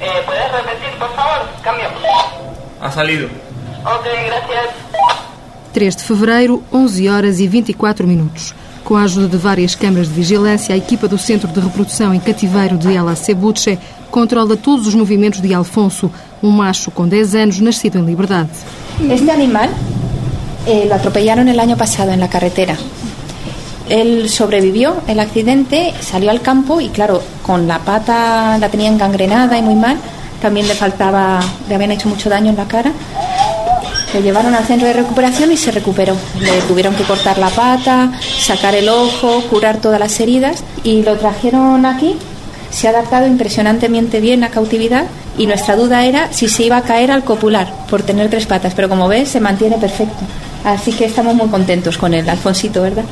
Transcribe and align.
Eh, 0.00 0.22
¿Puedes 0.24 0.52
repetir, 0.52 0.98
por 0.98 1.10
favor? 1.14 1.48
Cambio. 1.62 1.88
Ha 2.80 2.90
salido. 2.90 3.28
Ok, 3.84 4.04
gracias. 4.26 4.74
3 5.72 5.96
de 5.96 6.02
fevereiro, 6.02 6.62
11 6.72 7.08
horas 7.08 7.40
e 7.40 7.46
24 7.46 8.06
minutos. 8.06 8.54
Com 8.84 8.96
a 8.96 9.02
ajuda 9.02 9.28
de 9.28 9.36
várias 9.36 9.74
câmaras 9.74 10.08
de 10.08 10.14
vigilância, 10.14 10.74
a 10.74 10.78
equipa 10.78 11.06
do 11.06 11.18
Centro 11.18 11.48
de 11.48 11.60
Reprodução 11.60 12.14
em 12.14 12.20
Cativeiro 12.20 12.78
de 12.78 12.94
El 12.94 13.08
Acebuche 13.08 13.78
controla 14.10 14.56
todos 14.56 14.86
os 14.86 14.94
movimentos 14.94 15.42
de 15.42 15.52
Alfonso, 15.52 16.10
um 16.42 16.50
macho 16.50 16.90
com 16.90 17.06
10 17.06 17.34
anos 17.34 17.60
nascido 17.60 17.98
em 17.98 18.04
liberdade. 18.04 18.50
Este 19.10 19.30
animal 19.30 19.68
eh, 20.66 20.86
lo 20.88 20.94
atropellaron 20.94 21.48
el 21.48 21.60
año 21.60 21.76
pasado 21.76 22.12
en 22.12 22.20
la 22.20 22.28
carretera. 22.28 22.76
Él 23.88 24.28
sobrevivió 24.28 24.96
el 25.06 25.20
accidente, 25.20 25.94
salió 26.00 26.30
al 26.30 26.42
campo 26.42 26.80
y 26.80 26.88
claro, 26.88 27.22
con 27.42 27.66
la 27.66 27.78
pata 27.78 28.58
la 28.58 28.68
tenía 28.68 28.88
engangrenada 28.88 29.56
y 29.56 29.62
muy 29.62 29.74
mal, 29.74 29.96
también 30.40 30.68
le 30.68 30.74
faltaba, 30.74 31.40
le 31.68 31.74
habían 31.74 31.92
hecho 31.92 32.08
mucho 32.08 32.28
daño 32.28 32.50
en 32.50 32.56
la 32.56 32.66
cara. 32.66 32.92
Lo 34.14 34.20
llevaron 34.20 34.54
al 34.54 34.64
centro 34.64 34.86
de 34.86 34.94
recuperación 34.94 35.52
y 35.52 35.56
se 35.56 35.70
recuperó. 35.70 36.16
Le 36.40 36.60
tuvieron 36.62 36.94
que 36.94 37.04
cortar 37.04 37.38
la 37.38 37.50
pata, 37.50 38.12
sacar 38.38 38.74
el 38.74 38.88
ojo, 38.88 39.42
curar 39.50 39.78
todas 39.78 40.00
las 40.00 40.18
heridas 40.20 40.64
y 40.82 41.02
lo 41.02 41.16
trajeron 41.16 41.84
aquí. 41.84 42.16
Se 42.70 42.86
ha 42.86 42.90
adaptado 42.90 43.26
impresionantemente 43.26 44.20
bien 44.20 44.44
a 44.44 44.50
cautividad 44.50 45.04
y 45.36 45.46
nuestra 45.46 45.76
duda 45.76 46.04
era 46.04 46.32
si 46.32 46.48
se 46.48 46.64
iba 46.64 46.76
a 46.76 46.82
caer 46.82 47.10
al 47.10 47.24
copular 47.24 47.72
por 47.90 48.02
tener 48.02 48.30
tres 48.30 48.46
patas, 48.46 48.74
pero 48.74 48.88
como 48.88 49.08
ves 49.08 49.28
se 49.28 49.40
mantiene 49.40 49.76
perfecto. 49.76 50.24
Así 50.64 50.92
que 50.92 51.04
estamos 51.04 51.34
muy 51.34 51.48
contentos 51.48 51.96
con 51.98 52.14
él, 52.14 52.28
Alfonsito, 52.28 52.82
¿verdad? 52.82 53.04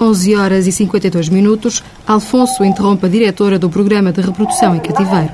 11 0.00 0.34
horas 0.34 0.66
e 0.66 0.72
52 0.72 1.28
minutos, 1.28 1.82
Alfonso 2.06 2.64
interrompe 2.64 3.06
a 3.06 3.08
diretora 3.08 3.58
do 3.58 3.68
programa 3.68 4.12
de 4.12 4.20
reprodução 4.20 4.74
em 4.74 4.80
cativeiro. 4.80 5.30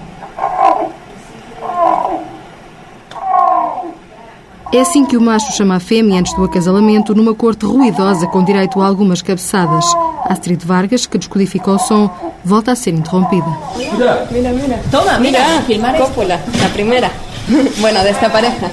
É 4.73 4.80
assim 4.80 5.07
que 5.07 5.16
o 5.16 5.21
macho 5.21 5.52
chama 5.52 5.77
a 5.77 5.80
fêmea 5.80 6.18
antes 6.18 6.35
do 6.35 6.45
acasalamento 6.45 7.15
numa 7.15 7.35
corte 7.35 7.65
ruidosa 7.65 8.27
com 8.27 8.45
direito 8.45 8.80
a 8.80 8.87
algumas 8.87 9.23
cabeçadas. 9.23 9.85
Astrid 10.29 10.63
Vargas, 10.65 11.07
que 11.07 11.16
descodifica 11.16 11.71
o 11.71 11.79
som, 11.79 12.10
volta 12.45 12.73
a 12.73 12.77
ser 12.77 12.93
interrompida. 12.93 13.46
Mira, 13.77 14.52
mira. 14.52 14.83
Toma, 14.90 15.18
mira, 15.18 15.62
filmar 15.62 15.96
cópula, 15.96 16.40
la 16.60 16.68
primera. 16.71 17.10
Bueno, 17.79 18.02
de 18.02 18.10
esta 18.10 18.29
pareja. 18.29 18.68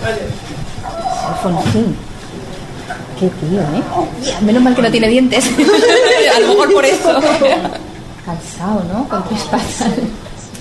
Alfonsín. 1.27 1.95
Qué 3.23 3.29
tío, 3.47 3.61
¿eh? 3.61 4.35
Menos 4.41 4.61
mal 4.61 4.75
que 4.75 4.81
no 4.81 4.91
tiene 4.91 5.07
dientes. 5.07 5.49
A 6.35 6.39
lo 6.41 6.47
mejor 6.49 6.73
por 6.73 6.83
eso. 6.83 7.09
Cansado, 8.25 8.83
¿no? 8.91 9.07
Con 9.07 9.23
tres 9.23 9.43
patas. 9.43 9.85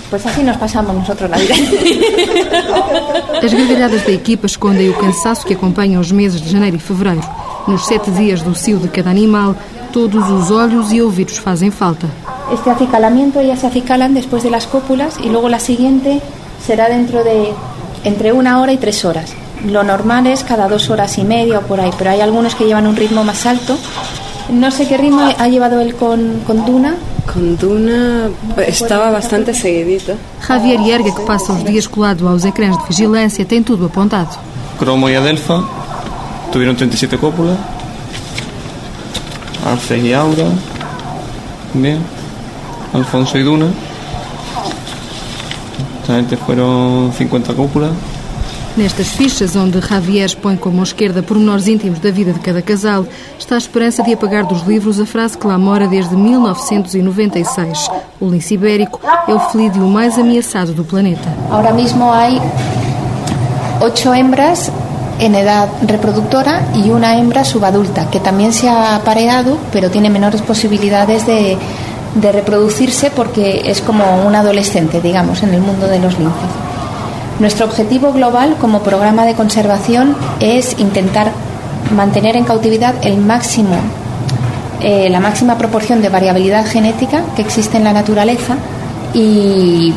Pues 0.09 0.25
así 0.27 0.43
nos 0.45 0.57
pasamos 0.59 0.95
nosotros 0.95 1.29
la 1.29 1.39
vida. 1.39 1.55
As 3.43 3.53
gargalhadas 3.53 4.07
da 4.07 4.13
equipa 4.13 4.47
escondem 4.47 4.91
o 4.91 4.95
cansaço 4.95 5.45
que 5.45 5.55
acompanha 5.55 5.99
os 5.99 6.13
meses 6.13 6.41
de 6.41 6.51
janeiro 6.51 6.77
e 6.77 6.79
fevereiro. 6.79 7.27
Nos 7.67 7.87
sete 7.87 8.13
dias 8.13 8.43
do 8.43 8.55
cio 8.55 8.79
de 8.79 8.89
cada 8.89 9.11
animal, 9.11 9.57
todos 9.93 10.31
os 10.31 10.51
olhos 10.53 10.93
e 10.93 11.03
ouvidos 11.03 11.39
fazem 11.39 11.71
falta. 11.73 12.07
Este 12.53 12.71
acicalamiento 12.71 13.43
ya 13.43 13.57
se 13.57 13.67
acicalan 13.67 14.15
después 14.15 14.45
de 14.45 14.51
las 14.51 14.69
cópulas 14.69 15.19
y 15.19 15.31
luego 15.31 15.49
la 15.49 15.59
siguiente 15.59 16.21
será 16.65 16.89
dentro 16.89 17.25
de 17.25 17.53
entre 18.05 18.33
una 18.33 18.61
hora 18.61 18.73
y 18.73 18.77
tres 18.77 19.05
horas. 19.05 19.35
Lo 19.67 19.83
normal 19.83 20.27
es 20.27 20.43
cada 20.45 20.69
dos 20.69 20.91
horas 20.91 21.19
y 21.19 21.25
media 21.25 21.61
o 21.61 21.63
por 21.63 21.81
ahí, 21.81 21.91
pero 21.97 22.11
hay 22.11 22.21
algunos 22.21 22.55
que 22.55 22.65
llevan 22.65 22.87
un 22.87 22.97
ritmo 22.97 23.23
más 23.25 23.47
alto. 23.47 23.77
No 24.51 24.71
sé 24.71 24.89
qué 24.89 24.97
ritmo 24.97 25.23
ha 25.39 25.49
llevado 25.49 25.81
él 25.81 25.95
con, 25.95 26.41
con 26.47 26.67
Duna. 26.67 26.97
Con 27.33 27.57
Duna 27.57 28.29
estava 28.67 29.11
bastante 29.11 29.55
seguidito. 29.55 30.15
Javier 30.41 30.81
Yerga, 30.81 31.15
que 31.15 31.23
passa 31.23 31.53
os 31.53 31.65
dias 31.65 31.89
colado 31.89 32.29
aos 32.29 32.45
ecrãs 32.45 32.77
de 32.77 32.85
vigilância, 32.89 33.45
tem 33.45 33.63
tudo 33.63 33.87
apontado. 33.87 34.31
Cromo 34.79 35.09
y 35.09 35.15
Adelfa 35.15 35.63
tuvieron 36.53 36.77
37 36.77 37.17
cópulas. 37.19 37.57
Arces 39.65 40.03
y 40.03 40.13
Aura. 40.13 40.49
Bien. 41.73 42.01
Alfonso 42.93 43.39
y 43.39 43.45
Duna. 43.45 43.67
Esta 46.03 46.17
gente 46.17 46.37
fueron 46.37 47.13
50 47.17 47.55
cópulas. 47.55 47.93
Nestas 48.75 49.09
fichas, 49.09 49.55
onde 49.55 49.83
Javier 49.83 50.25
expõe 50.25 50.57
como 50.57 50.83
esquerda 50.83 51.23
pormenores 51.23 51.69
íntimos 51.69 51.99
da 51.99 52.11
vida 52.11 52.33
de 52.33 52.41
cada 52.41 52.63
casal, 52.63 53.07
está 53.39 53.57
a 53.57 53.59
esperança 53.59 54.03
de 54.03 54.15
apagar 54.15 54.47
dos 54.47 54.67
livros 54.67 54.99
a 54.99 55.05
frase 55.05 55.37
que 55.37 55.47
lá 55.47 55.59
mora 55.59 55.87
desde 55.87 56.17
1996. 56.17 57.91
O 58.19 58.31
lince 58.31 58.55
ibérico 58.55 58.99
é 59.29 59.35
o 59.35 59.41
felídeo 59.51 59.83
mais 59.87 60.19
ameaçado 60.19 60.73
do 60.73 60.85
planeta. 60.85 61.29
Ahora 61.51 61.75
mismo 61.75 62.11
hay 62.11 62.41
ocho 63.83 64.15
hembras 64.15 64.73
en 65.21 65.35
edad 65.35 65.69
reproductora 65.87 66.63
y 66.75 66.89
una 66.89 67.19
hembra 67.19 67.45
subadulta, 67.45 68.09
que 68.09 68.21
también 68.21 68.55
se 68.55 68.71
ha 68.71 68.97
apareado, 68.97 69.59
pero 69.71 69.91
tiene 69.91 70.09
menores 70.09 70.41
posibilidades 70.41 71.27
de, 71.27 71.59
de 72.15 72.33
reproducirse 72.33 73.11
porque 73.11 73.65
es 73.67 73.83
como 73.83 74.25
un 74.27 74.35
adolescente, 74.35 75.03
digamos, 75.03 75.43
en 75.43 75.53
el 75.53 75.61
mundo 75.61 75.89
de 75.89 75.99
los 75.99 76.19
linces. 76.19 76.62
Nuestro 77.43 77.67
objetivo 77.67 78.13
global 78.13 78.55
como 78.61 78.85
programa 78.85 79.27
de 79.27 79.35
conservación 79.35 80.15
es 80.39 80.79
intentar 80.79 81.33
mantener 81.93 82.37
en 82.37 82.45
cautividad 82.45 82.95
el 83.03 83.17
máximo, 83.17 83.75
eh, 84.81 85.11
la 85.11 85.19
máxima 85.19 85.59
proporción 85.59 86.01
de 86.03 86.09
variabilidad 86.09 86.65
genética 86.65 87.25
que 87.35 87.43
existe 87.43 87.79
en 87.79 87.83
la 87.83 87.93
naturaleza 87.93 88.59
y 89.13 89.93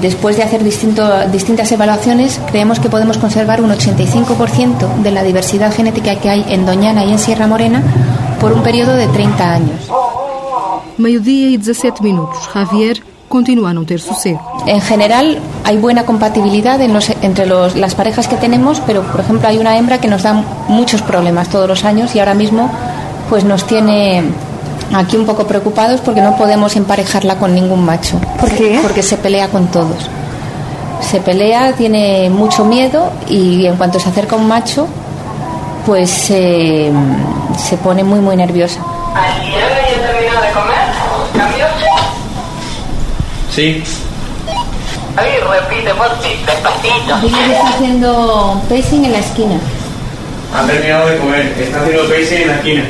después 0.00 0.36
de 0.36 0.42
hacer 0.42 0.64
distintas 0.64 1.70
evaluaciones 1.70 2.40
creemos 2.50 2.80
que 2.80 2.90
podemos 2.90 3.16
conservar 3.16 3.62
un 3.62 3.70
85% 3.70 5.02
de 5.04 5.10
la 5.12 5.22
diversidad 5.22 5.72
genética 5.72 6.16
que 6.16 6.30
hay 6.30 6.44
en 6.48 6.66
Doñana 6.66 7.04
y 7.04 7.12
en 7.12 7.20
Sierra 7.20 7.46
Morena 7.46 7.80
por 8.40 8.52
un 8.52 8.64
periodo 8.64 8.94
de 8.94 9.06
30 9.06 9.54
años. 9.54 9.88
Meio-dia 10.98 11.46
e 11.46 11.58
17 11.58 12.02
minutos. 12.02 12.48
Javier 12.48 13.11
continua 13.36 13.68
a 13.70 13.74
não 13.76 13.84
ter 13.90 13.98
sossego. 14.08 14.40
En 14.76 14.80
general 14.90 15.26
hay 15.64 15.76
buena 15.86 16.02
compatibilidad 16.10 16.78
en 16.86 16.92
los- 16.96 17.12
entre 17.28 17.44
los- 17.52 17.74
las 17.84 17.94
parejas 18.00 18.28
que 18.30 18.36
tenemos, 18.36 18.74
pero 18.86 19.00
por 19.12 19.20
ejemplo 19.24 19.48
hay 19.48 19.56
una 19.64 19.72
hembra 19.78 19.96
que 20.02 20.08
nos 20.14 20.22
da 20.26 20.32
muchos 20.78 21.00
problemas 21.10 21.48
todos 21.48 21.66
los 21.72 21.80
años 21.90 22.14
y 22.14 22.18
ahora 22.20 22.34
mismo 22.34 22.62
pues 23.30 23.42
nos 23.44 23.64
tiene 23.72 24.22
aquí 24.94 25.16
un 25.16 25.24
poco 25.24 25.42
preocupados 25.46 26.00
porque 26.04 26.20
no 26.20 26.36
podemos 26.36 26.76
emparejarla 26.76 27.34
con 27.40 27.54
ningún 27.54 27.82
macho. 27.90 28.14
¿Por 28.38 28.50
qué? 28.58 28.78
Porque 28.82 29.02
se 29.02 29.16
pelea 29.16 29.48
con 29.48 29.64
todos. 29.68 30.00
Se 31.10 31.18
pelea, 31.20 31.72
tiene 31.72 32.28
mucho 32.30 32.64
miedo 32.64 33.10
y 33.28 33.64
en 33.66 33.76
cuanto 33.76 33.98
se 33.98 34.08
acerca 34.10 34.36
un 34.36 34.46
macho 34.46 34.86
pues 35.86 36.10
se 36.10 36.92
pone 37.82 38.02
muy 38.04 38.20
muy 38.20 38.36
nerviosa. 38.36 38.80
Sí. 43.54 43.82
Ahí 45.14 45.32
repite 45.40 45.90
ti, 46.22 46.44
despacito. 46.46 47.14
Aquí 47.14 47.26
está 47.26 47.68
haciendo 47.68 48.62
pacing 48.66 49.04
en 49.04 49.12
la 49.12 49.18
esquina. 49.18 49.60
Ha 50.54 50.66
terminado 50.66 51.08
de 51.08 51.18
comer. 51.18 51.54
Está 51.60 51.82
haciendo 51.82 52.08
pacing 52.08 52.42
en 52.42 52.48
la 52.48 52.54
esquina. 52.54 52.84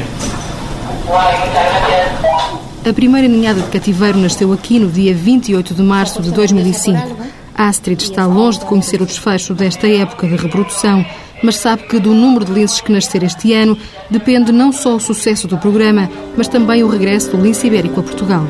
Guay, 1.09 1.35
muchas 1.39 1.65
gracias. 1.65 2.89
A 2.89 2.93
primeira 2.93 3.27
ninhada 3.27 3.61
de 3.61 3.69
cativeiro 3.71 4.19
nasceu 4.19 4.53
aqui 4.53 4.79
no 4.79 4.89
dia 4.89 5.15
28 5.15 5.75
de 5.75 5.83
março 5.83 6.23
de 6.23 6.31
2005. 6.31 7.17
Astrid 7.57 8.01
está 8.01 8.27
longe 8.27 8.61
de 8.61 8.65
conhecer 8.65 9.03
o 9.03 9.07
desfecho 9.07 9.55
desta 9.55 9.87
época 9.87 10.27
de 10.27 10.37
reprodução, 10.37 11.05
mas 11.43 11.57
sabe 11.57 11.83
que 11.85 11.99
do 11.99 12.13
número 12.13 12.45
de 12.45 12.53
linces 12.53 12.81
que 12.81 12.93
nascer 12.93 13.23
este 13.25 13.53
ano 13.53 13.77
depende 14.11 14.53
não 14.53 14.73
só 14.73 14.95
o 14.95 15.01
sucesso 15.01 15.47
do 15.47 15.59
programa, 15.59 16.09
mas 16.37 16.49
também 16.49 16.83
o 16.83 16.89
regresso 16.89 17.37
do 17.37 17.43
lince 17.43 17.67
ibérico 17.67 18.01
a 18.01 18.03
Portugal. 18.03 18.47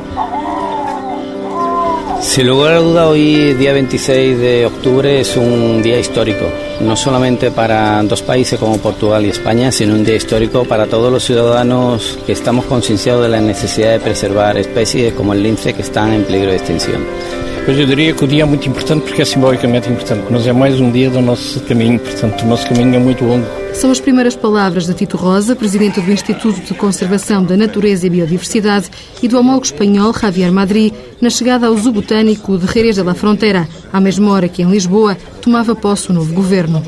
Sin 2.22 2.46
lugar 2.46 2.74
a 2.74 2.78
duda, 2.78 3.08
hoy, 3.08 3.52
día 3.54 3.72
26 3.72 4.38
de 4.38 4.64
octubre, 4.64 5.20
es 5.20 5.36
un 5.36 5.82
día 5.82 5.98
histórico, 5.98 6.46
no 6.80 6.96
solamente 6.96 7.50
para 7.50 8.00
dos 8.04 8.22
países 8.22 8.60
como 8.60 8.78
Portugal 8.78 9.26
y 9.26 9.30
España, 9.30 9.72
sino 9.72 9.94
un 9.94 10.04
día 10.04 10.14
histórico 10.14 10.64
para 10.64 10.86
todos 10.86 11.12
los 11.12 11.24
ciudadanos 11.24 12.16
que 12.24 12.32
estamos 12.32 12.64
concienciados 12.66 13.24
de 13.24 13.28
la 13.28 13.40
necesidad 13.40 13.90
de 13.90 14.00
preservar 14.00 14.56
especies 14.56 15.12
como 15.14 15.32
el 15.32 15.42
lince 15.42 15.74
que 15.74 15.82
están 15.82 16.12
en 16.12 16.22
peligro 16.22 16.50
de 16.50 16.56
extinción. 16.58 17.02
Pois 17.64 17.78
eu 17.78 17.86
diria 17.86 18.12
que 18.12 18.24
o 18.24 18.26
dia 18.26 18.42
é 18.42 18.44
muito 18.44 18.68
importante 18.68 19.04
porque 19.04 19.22
é 19.22 19.24
simbolicamente 19.24 19.88
importante, 19.88 20.24
mas 20.28 20.44
é 20.48 20.52
mais 20.52 20.80
um 20.80 20.90
dia 20.90 21.08
do 21.08 21.20
nosso 21.20 21.60
caminho, 21.60 21.96
portanto 21.98 22.42
o 22.42 22.46
nosso 22.46 22.66
caminho 22.66 22.96
é 22.96 22.98
muito 22.98 23.24
longo. 23.24 23.46
São 23.72 23.92
as 23.92 24.00
primeiras 24.00 24.34
palavras 24.34 24.86
de 24.86 24.94
Tito 24.94 25.16
Rosa, 25.16 25.54
presidente 25.54 26.00
do 26.00 26.10
Instituto 26.10 26.60
de 26.60 26.74
Conservação 26.74 27.44
da 27.44 27.56
Natureza 27.56 28.04
e 28.04 28.10
Biodiversidade, 28.10 28.90
e 29.22 29.28
do 29.28 29.38
homólogo 29.38 29.64
espanhol 29.64 30.12
Javier 30.12 30.50
Madrid, 30.50 30.92
na 31.20 31.30
chegada 31.30 31.68
ao 31.68 31.76
Zoo 31.76 31.92
Botânico 31.92 32.58
de 32.58 32.66
Jerez 32.66 32.96
de 32.96 33.02
la 33.02 33.14
Frontera, 33.14 33.68
à 33.92 34.00
mesma 34.00 34.32
hora 34.32 34.48
que 34.48 34.62
em 34.62 34.68
Lisboa 34.68 35.16
tomava 35.40 35.74
posse 35.76 36.10
o 36.10 36.12
novo 36.12 36.34
governo. 36.34 36.82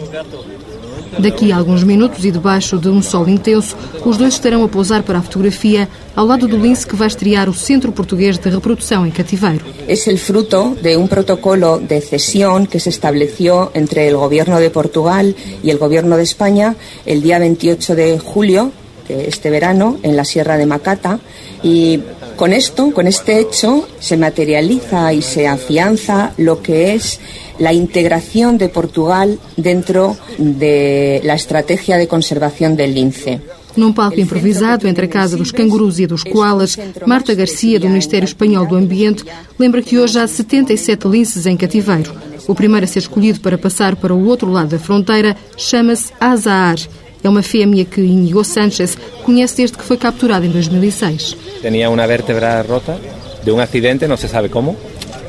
Daqui 1.18 1.52
a 1.52 1.56
alguns 1.56 1.84
minutos 1.84 2.24
e 2.24 2.30
debaixo 2.30 2.78
de 2.78 2.88
um 2.88 3.00
sol 3.00 3.28
intenso, 3.28 3.76
os 4.04 4.16
dois 4.16 4.34
estarão 4.34 4.64
a 4.64 4.68
pousar 4.68 5.02
para 5.02 5.18
a 5.18 5.22
fotografia 5.22 5.88
ao 6.14 6.26
lado 6.26 6.46
do 6.46 6.56
lince 6.56 6.86
que 6.86 6.96
vai 6.96 7.08
estrear 7.08 7.48
o 7.48 7.54
Centro 7.54 7.92
Português 7.92 8.38
de 8.38 8.48
Reprodução 8.50 9.06
em 9.06 9.10
Cativeiro. 9.10 9.64
É 9.86 9.94
o 9.94 10.18
fruto 10.18 10.76
de 10.80 10.96
um 10.96 11.06
protocolo 11.06 11.80
de 11.80 12.00
cesión 12.00 12.66
que 12.66 12.80
se 12.80 12.90
estableció 12.90 13.70
entre 13.74 14.12
o 14.14 14.20
Governo 14.20 14.58
de 14.58 14.70
Portugal 14.70 15.26
e 15.62 15.74
o 15.74 15.78
Governo 15.78 16.16
de 16.16 16.22
Espanha 16.22 16.76
el 17.06 17.22
día 17.22 17.38
28 17.38 17.94
de 17.94 18.18
julio 18.18 18.72
de 19.08 19.28
este 19.28 19.50
verano 19.50 19.98
en 20.02 20.16
la 20.16 20.24
Sierra 20.24 20.56
de 20.56 20.66
Macata 20.66 21.18
y 21.62 22.00
con 22.36 22.52
esto, 22.52 22.92
con 22.92 23.06
este 23.06 23.38
hecho, 23.38 23.86
se 24.00 24.16
materializa 24.16 25.12
y 25.12 25.22
se 25.22 25.46
afianza 25.46 26.32
lo 26.36 26.62
que 26.62 26.94
es 26.94 27.20
la 27.58 27.72
integración 27.72 28.58
de 28.58 28.68
Portugal 28.68 29.38
dentro 29.56 30.16
de 30.38 31.20
la 31.24 31.34
estrategia 31.34 31.96
de 31.96 32.08
conservación 32.08 32.76
del 32.76 32.94
lince. 32.94 33.40
Num 33.76 33.92
palco 33.92 34.20
improvisado 34.20 34.86
entre 34.86 35.06
a 35.06 35.08
Casa 35.08 35.36
dos 35.36 35.50
Cangurus 35.50 35.98
e 35.98 36.06
dos 36.06 36.22
Koalas, 36.22 36.78
Marta 37.06 37.34
Garcia, 37.34 37.80
do 37.80 37.88
Ministério 37.88 38.24
Espanhol 38.24 38.66
do 38.66 38.76
Ambiente, 38.76 39.24
lembra 39.58 39.82
que 39.82 39.98
hoje 39.98 40.16
há 40.18 40.28
77 40.28 41.08
linces 41.08 41.44
em 41.44 41.56
cativeiro. 41.56 42.12
O 42.46 42.54
primeiro 42.54 42.84
a 42.84 42.86
ser 42.86 43.00
escolhido 43.00 43.40
para 43.40 43.58
passar 43.58 43.96
para 43.96 44.14
o 44.14 44.26
outro 44.26 44.48
lado 44.48 44.68
da 44.68 44.78
fronteira 44.78 45.36
chama-se 45.56 46.12
Azahar. 46.20 46.76
É 47.22 47.28
uma 47.28 47.42
fêmea 47.42 47.84
que 47.84 48.00
Inigo 48.00 48.44
Sánchez 48.44 48.96
conhece 49.24 49.56
desde 49.56 49.78
que 49.78 49.84
foi 49.84 49.96
capturada 49.96 50.46
em 50.46 50.50
2006. 50.50 51.36
Tinha 51.62 51.90
uma 51.90 52.06
vértebra 52.06 52.62
rota 52.62 53.00
de 53.42 53.50
um 53.50 53.58
acidente, 53.58 54.06
não 54.06 54.16
se 54.16 54.28
sabe 54.28 54.48
como. 54.48 54.76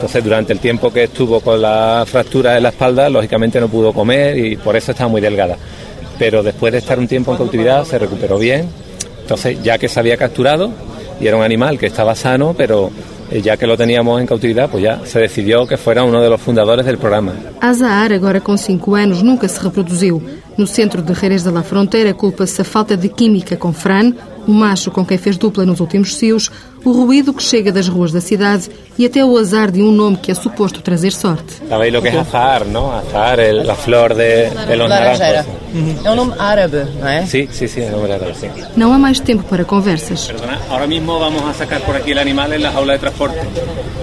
Entonces, 0.06 0.24
durante 0.24 0.54
el 0.54 0.60
tiempo 0.60 0.94
que 0.94 1.06
estuvo 1.06 1.40
con 1.40 1.60
la 1.60 2.06
fractura 2.06 2.58
en 2.58 2.62
la 2.62 2.70
espalda, 2.70 3.10
lógicamente 3.10 3.60
no 3.60 3.68
pudo 3.70 3.92
comer 3.92 4.38
y 4.38 4.56
por 4.56 4.76
eso 4.76 4.92
está 4.92 5.08
muy 5.08 5.20
delgada. 5.20 5.58
Pero 6.20 6.44
después 6.44 6.72
de 6.74 6.78
estar 6.78 7.00
un 7.00 7.08
tiempo 7.08 7.32
en 7.32 7.40
cautividad, 7.40 7.84
se 7.86 7.98
recuperó 7.98 8.38
bien. 8.38 8.70
Entonces, 9.22 9.64
ya 9.64 9.80
que 9.80 9.90
se 9.90 10.00
había 10.00 10.16
capturado 10.16 10.70
y 11.20 11.26
era 11.26 11.38
un 11.38 11.42
animal 11.42 11.80
que 11.80 11.88
estaba 11.88 12.14
sano, 12.14 12.54
pero 12.56 12.92
eh, 13.32 13.42
ya 13.42 13.58
que 13.58 13.66
lo 13.66 13.76
teníamos 13.76 14.22
en 14.22 14.28
cautividad, 14.28 14.70
pues 14.70 14.84
ya 14.84 15.02
se 15.06 15.18
decidió 15.18 15.66
que 15.66 15.76
fuera 15.76 16.04
uno 16.04 16.22
de 16.22 16.30
los 16.30 16.40
fundadores 16.40 16.86
del 16.86 17.00
programa. 17.00 17.34
Azahar, 17.60 18.14
agora 18.14 18.40
com 18.40 18.56
5 18.56 18.96
anos, 18.96 19.24
nunca 19.24 19.48
se 19.48 19.60
reproduziu. 19.60 20.22
No 20.56 20.68
centro 20.68 21.02
de 21.02 21.16
Jerez 21.16 21.44
de 21.44 21.52
la 21.52 21.64
Fronteira, 21.64 22.14
culpa-se 22.14 22.62
a 22.62 22.66
falta 22.66 22.96
de 22.96 23.10
química 23.10 23.58
com 23.58 23.74
Fran, 23.74 24.14
o 24.48 24.52
macho 24.52 24.92
com 24.92 25.04
quem 25.04 25.18
fez 25.18 25.36
dupla 25.36 25.66
nos 25.66 25.80
últimos 25.80 26.16
cios, 26.16 26.52
o 26.86 26.92
ruído 26.92 27.34
que 27.34 27.44
chega 27.44 27.72
das 27.72 27.88
ruas 27.88 28.12
da 28.12 28.22
cidade 28.22 28.70
e 28.98 29.06
até 29.06 29.26
o 29.26 29.36
azar 29.38 29.72
de 29.72 29.82
um 29.82 29.92
nome 29.92 30.18
que 30.18 30.32
é 30.32 30.36
suposto 30.36 30.82
trazer 30.82 31.12
sorte. 31.12 31.56
Sabéis 31.68 31.94
o 31.96 32.02
que 32.02 32.08
é 32.10 32.20
azar, 32.20 32.64
não? 32.66 32.92
Azar, 32.92 33.40
el, 33.40 33.70
a 33.70 33.76
flor 33.76 34.14
de, 34.14 34.50
de 34.50 34.76
los 34.76 34.88
naranjos. 34.88 35.46
É 36.06 36.12
um 36.12 36.16
nome 36.16 36.34
árabe, 36.40 36.86
não 37.00 37.08
é? 37.08 37.26
Sí, 37.26 37.50
sí, 37.52 37.68
sí, 37.68 37.82
é 37.82 37.88
um 37.88 38.00
nome 38.00 38.14
árabe, 38.14 38.34
sí. 38.40 38.50
Não 38.78 38.94
há 38.94 39.00
mais 39.00 39.20
tempo 39.20 39.44
para 39.44 39.66
conversas. 39.66 40.28
Perdona, 40.28 40.60
ahora 40.70 40.88
mismo 40.88 41.20
vamos 41.20 41.44
a 41.44 41.54
sacar 41.54 41.82
por 41.82 41.96
aquí 41.96 42.12
el 42.12 42.20
animal 42.20 42.54
en 42.54 42.62
la 42.62 42.72
jaula 42.72 42.94
de 42.94 43.00
transporte. 43.00 43.40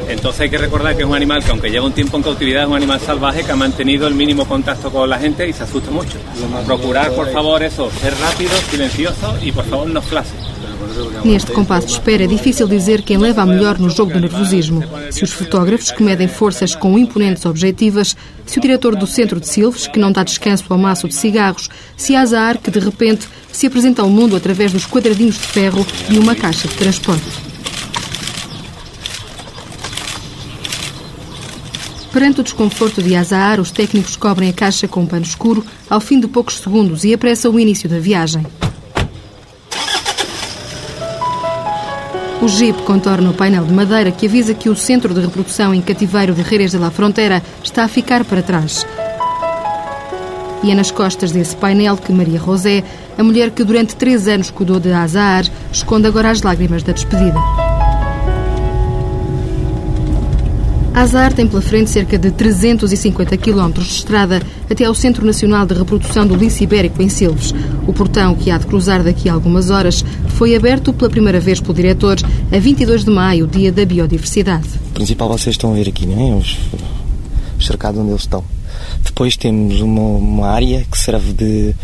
Entonces 0.08 0.40
hay 0.42 0.50
que 0.50 0.58
recordar 0.58 0.94
que 0.96 1.02
es 1.02 1.08
un 1.08 1.14
animal 1.14 1.42
que 1.42 1.50
aunque 1.52 1.70
lleva 1.70 1.86
un 1.86 1.92
tiempo 1.92 2.16
en 2.16 2.24
cautividad 2.24 2.64
es 2.64 2.68
un 2.68 2.76
animal 2.76 3.00
salvaje 3.00 3.44
que 3.44 3.52
ha 3.52 3.56
mantenido 3.56 4.06
el 4.08 4.14
mínimo 4.14 4.44
contacto 4.44 4.90
con 4.90 5.08
la 5.08 5.18
gente 5.18 5.48
y 5.48 5.52
se 5.52 5.62
asusta 5.62 5.90
mucho. 5.90 6.18
Procurar, 6.66 7.12
por 7.12 7.32
favor, 7.32 7.62
eso, 7.62 7.88
ser 8.02 8.12
rápido, 8.18 8.50
silencioso 8.70 9.36
y 9.40 9.52
por 9.52 9.64
favor 9.64 9.86
no 9.86 10.02
clase. 10.02 10.34
Neste 11.24 11.52
compasso 11.52 11.86
de 11.86 11.92
espera, 11.92 12.24
é 12.24 12.26
difícil 12.26 12.66
dizer 12.66 13.02
quem 13.02 13.16
leva 13.16 13.42
a 13.42 13.46
melhor 13.46 13.78
no 13.78 13.88
jogo 13.88 14.12
do 14.12 14.20
nervosismo. 14.20 14.82
Se 15.10 15.22
os 15.22 15.30
fotógrafos, 15.30 15.90
que 15.90 16.02
medem 16.02 16.26
forças 16.26 16.74
com 16.74 16.98
imponentes 16.98 17.46
objetivas, 17.46 18.16
se 18.44 18.58
o 18.58 18.60
diretor 18.60 18.96
do 18.96 19.06
Centro 19.06 19.38
de 19.38 19.48
Silves, 19.48 19.86
que 19.86 19.98
não 19.98 20.10
dá 20.10 20.22
descanso 20.22 20.64
ao 20.68 20.78
maço 20.78 21.06
de 21.06 21.14
cigarros, 21.14 21.68
se 21.96 22.16
Azar, 22.16 22.58
que 22.58 22.70
de 22.70 22.80
repente 22.80 23.28
se 23.52 23.66
apresenta 23.66 24.02
ao 24.02 24.08
mundo 24.08 24.34
através 24.34 24.72
dos 24.72 24.86
quadradinhos 24.86 25.36
de 25.36 25.46
ferro 25.46 25.86
e 26.10 26.18
uma 26.18 26.34
caixa 26.34 26.66
de 26.66 26.74
transporte. 26.74 27.52
Perante 32.12 32.40
o 32.40 32.44
desconforto 32.44 33.02
de 33.02 33.16
Azar, 33.16 33.58
os 33.58 33.70
técnicos 33.70 34.16
cobrem 34.16 34.50
a 34.50 34.52
caixa 34.52 34.86
com 34.86 35.00
um 35.00 35.06
pano 35.06 35.24
escuro 35.24 35.64
ao 35.88 35.98
fim 35.98 36.20
de 36.20 36.28
poucos 36.28 36.58
segundos 36.58 37.04
e 37.04 37.14
apressam 37.14 37.52
o 37.52 37.58
início 37.58 37.88
da 37.88 37.98
viagem. 37.98 38.44
O 42.42 42.48
Jeep 42.48 42.82
contorna 42.82 43.30
o 43.30 43.34
painel 43.34 43.64
de 43.64 43.72
madeira 43.72 44.10
que 44.10 44.26
avisa 44.26 44.52
que 44.52 44.68
o 44.68 44.74
centro 44.74 45.14
de 45.14 45.20
reprodução 45.20 45.72
em 45.72 45.80
cativeiro 45.80 46.34
de 46.34 46.42
Jerez 46.42 46.72
de 46.72 46.78
la 46.78 46.90
Fronteira 46.90 47.40
está 47.62 47.84
a 47.84 47.88
ficar 47.88 48.24
para 48.24 48.42
trás. 48.42 48.84
E 50.64 50.72
é 50.72 50.74
nas 50.74 50.90
costas 50.90 51.30
desse 51.30 51.54
painel 51.54 51.96
que 51.96 52.12
Maria 52.12 52.40
José, 52.40 52.82
a 53.16 53.22
mulher 53.22 53.52
que 53.52 53.62
durante 53.62 53.94
três 53.94 54.26
anos 54.26 54.50
cuidou 54.50 54.80
de 54.80 54.92
Azar, 54.92 55.44
esconde 55.70 56.08
agora 56.08 56.30
as 56.30 56.42
lágrimas 56.42 56.82
da 56.82 56.92
despedida. 56.92 57.61
Azar 60.94 61.32
tem 61.32 61.46
pela 61.46 61.62
frente 61.62 61.88
cerca 61.88 62.18
de 62.18 62.30
350 62.30 63.34
km 63.38 63.72
de 63.72 63.80
estrada 63.80 64.42
até 64.70 64.84
ao 64.84 64.94
Centro 64.94 65.24
Nacional 65.24 65.64
de 65.64 65.72
Reprodução 65.72 66.26
do 66.26 66.36
Lince 66.36 66.64
Ibérico 66.64 67.02
em 67.02 67.08
Silves. 67.08 67.54
O 67.86 67.94
portão, 67.94 68.34
que 68.34 68.50
há 68.50 68.58
de 68.58 68.66
cruzar 68.66 69.02
daqui 69.02 69.26
a 69.26 69.32
algumas 69.32 69.70
horas, 69.70 70.04
foi 70.28 70.54
aberto 70.54 70.92
pela 70.92 71.08
primeira 71.08 71.40
vez 71.40 71.60
pelo 71.60 71.72
diretor 71.72 72.18
a 72.52 72.58
22 72.58 73.04
de 73.04 73.10
maio, 73.10 73.46
dia 73.46 73.72
da 73.72 73.86
biodiversidade. 73.86 74.68
O 74.90 74.94
principal 74.94 75.30
vocês 75.30 75.54
estão 75.54 75.72
a 75.72 75.74
ver 75.74 75.88
aqui, 75.88 76.04
não 76.04 76.34
é? 76.34 76.36
Os, 76.36 76.58
os 77.58 77.66
cercados 77.66 77.98
onde 77.98 78.10
eles 78.10 78.22
estão. 78.22 78.44
Depois 79.02 79.36
temos 79.36 79.80
uma, 79.80 80.02
uma, 80.02 80.48
área 80.48 80.84
que 80.90 80.98
serve 80.98 81.32
de 81.32 81.74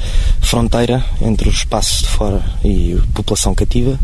fronteira 0.49 1.05
entre 1.21 1.47
os 1.47 1.57
espaços 1.57 2.01
de 2.01 2.09
fora 2.09 2.43
e 2.65 2.95
a 2.95 3.15
população 3.15 3.55
cativa, 3.55 4.01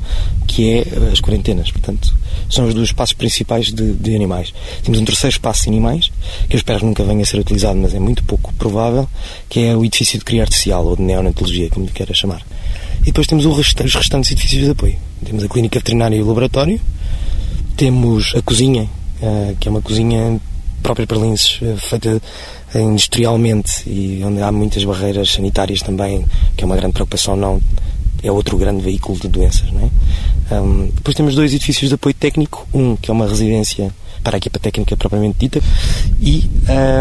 que 0.47 0.75
é 0.75 1.11
as 1.11 1.19
quarentenas. 1.19 1.71
Portanto, 1.71 2.15
são 2.51 2.67
os 2.67 2.75
dois 2.75 2.89
espaços 2.89 3.15
principais 3.15 3.73
de, 3.73 3.95
de, 3.95 4.15
animais. 4.15 4.53
Temos 4.83 5.01
um 5.01 5.05
terceiro 5.07 5.33
espaço 5.33 5.63
de 5.63 5.71
animais, 5.71 6.13
que 6.47 6.55
eu 6.55 6.59
espero 6.59 6.81
que 6.81 6.85
nunca 6.85 7.03
venha 7.03 7.23
a 7.23 7.27
ser 7.27 7.39
utilizado, 7.39 7.79
mas 7.79 7.95
é 7.95 7.99
muito 7.99 8.23
pouco 8.25 8.53
provável, 8.55 9.09
que 9.49 9.61
é 9.61 9.75
o 9.75 9.85
edifício 9.85 10.19
de 10.19 10.25
criar 10.25 10.43
artificial, 10.43 10.85
ou 10.85 10.97
de 10.97 11.03
neonatologia, 11.03 11.71
como 11.71 11.87
lhe 11.87 11.93
queira 11.93 12.13
chamar. 12.13 12.43
E 13.01 13.07
depois 13.07 13.27
temos 13.27 13.45
rest 13.57 13.81
os 13.81 13.95
restantes 13.95 14.31
edifícios 14.31 14.65
de 14.65 14.71
apoio. 14.71 14.97
Temos 15.25 15.45
a 15.45 15.49
clínica 15.49 15.79
veterinária 15.79 16.17
e 16.17 16.23
o 16.23 16.27
laboratório, 16.27 16.79
temos 17.75 18.35
a 18.37 18.43
cozinha, 18.43 18.83
uh, 18.83 19.57
que 19.59 19.67
é 19.67 19.71
uma 19.71 19.81
cozinha 19.81 20.39
própria 20.83 21.07
para 21.07 21.17
linces, 21.17 21.59
uh, 21.63 21.77
feita 21.79 22.21
industrialmente 22.81 23.89
e 23.89 24.23
onde 24.25 24.43
há 24.43 24.51
muitas 24.51 24.85
barreiras 24.85 25.31
sanitárias 25.31 25.81
também, 25.81 26.25
que 26.57 26.65
é 26.65 26.67
uma 26.67 26.77
grande 26.77 26.95
preocupação, 26.95 27.37
não 27.37 27.61
é 28.23 28.33
outro 28.33 28.57
grande 28.57 28.83
veículo 28.83 29.19
de 29.19 29.29
doenças. 29.29 29.71
Não 29.71 29.91
é? 30.51 30.61
Um, 30.61 30.87
depois 30.87 31.15
temos 31.15 31.35
dois 31.35 31.53
edifícios 31.53 31.89
de 31.89 31.95
apoio 31.95 32.15
técnico, 32.15 32.67
um 32.73 32.97
que 32.97 33.11
é 33.11 33.13
uma 33.13 33.29
residência 33.29 33.93
para 34.23 34.37
a 34.37 34.39
equipa 34.39 34.59
técnica 34.59 34.97
propriamente 34.97 35.37
dita, 35.39 35.61
e 36.21 36.51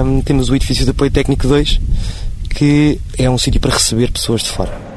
um, 0.05 0.21
temos 0.21 0.49
o 0.49 0.55
edifício 0.55 0.83
de 0.83 0.91
apoio 0.91 1.09
técnico 1.09 1.47
2, 1.47 1.79
que 2.49 2.99
é 3.17 3.29
um 3.29 3.37
sítio 3.37 3.61
para 3.61 3.71
receber 3.71 4.11
pessoas 4.11 4.41
de 4.41 4.49
fora. 4.49 4.92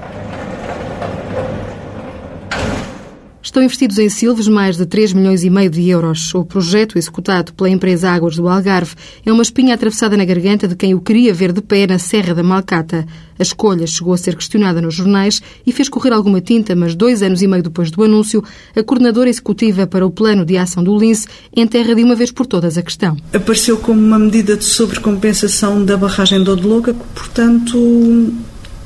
Estão 3.56 3.64
investidos 3.64 3.98
em 3.98 4.10
Silves 4.10 4.48
mais 4.48 4.76
de 4.76 4.84
3 4.84 5.14
milhões 5.14 5.42
e 5.42 5.48
meio 5.48 5.70
de 5.70 5.88
euros. 5.88 6.34
O 6.34 6.44
projeto, 6.44 6.98
executado 6.98 7.54
pela 7.54 7.70
empresa 7.70 8.10
Águas 8.10 8.36
do 8.36 8.46
Algarve, 8.46 8.94
é 9.24 9.32
uma 9.32 9.42
espinha 9.42 9.72
atravessada 9.72 10.14
na 10.14 10.26
garganta 10.26 10.68
de 10.68 10.76
quem 10.76 10.94
o 10.94 11.00
queria 11.00 11.32
ver 11.32 11.52
de 11.52 11.62
pé 11.62 11.86
na 11.86 11.98
Serra 11.98 12.34
da 12.34 12.42
Malcata. 12.42 13.06
A 13.38 13.42
escolha 13.42 13.86
chegou 13.86 14.12
a 14.12 14.18
ser 14.18 14.36
questionada 14.36 14.82
nos 14.82 14.92
jornais 14.94 15.40
e 15.66 15.72
fez 15.72 15.88
correr 15.88 16.12
alguma 16.12 16.38
tinta, 16.38 16.76
mas 16.76 16.94
dois 16.94 17.22
anos 17.22 17.40
e 17.40 17.46
meio 17.46 17.62
depois 17.62 17.90
do 17.90 18.02
anúncio, 18.02 18.44
a 18.76 18.82
coordenadora 18.82 19.30
executiva 19.30 19.86
para 19.86 20.04
o 20.04 20.10
Plano 20.10 20.44
de 20.44 20.58
Ação 20.58 20.84
do 20.84 20.94
Lince 20.94 21.26
enterra 21.56 21.94
de 21.94 22.04
uma 22.04 22.14
vez 22.14 22.30
por 22.30 22.44
todas 22.44 22.76
a 22.76 22.82
questão. 22.82 23.16
Apareceu 23.32 23.78
como 23.78 23.98
uma 23.98 24.18
medida 24.18 24.54
de 24.54 24.66
sobrecompensação 24.66 25.82
da 25.82 25.96
barragem 25.96 26.44
do 26.44 26.52
Odeloga, 26.52 26.92
portanto, 27.14 28.34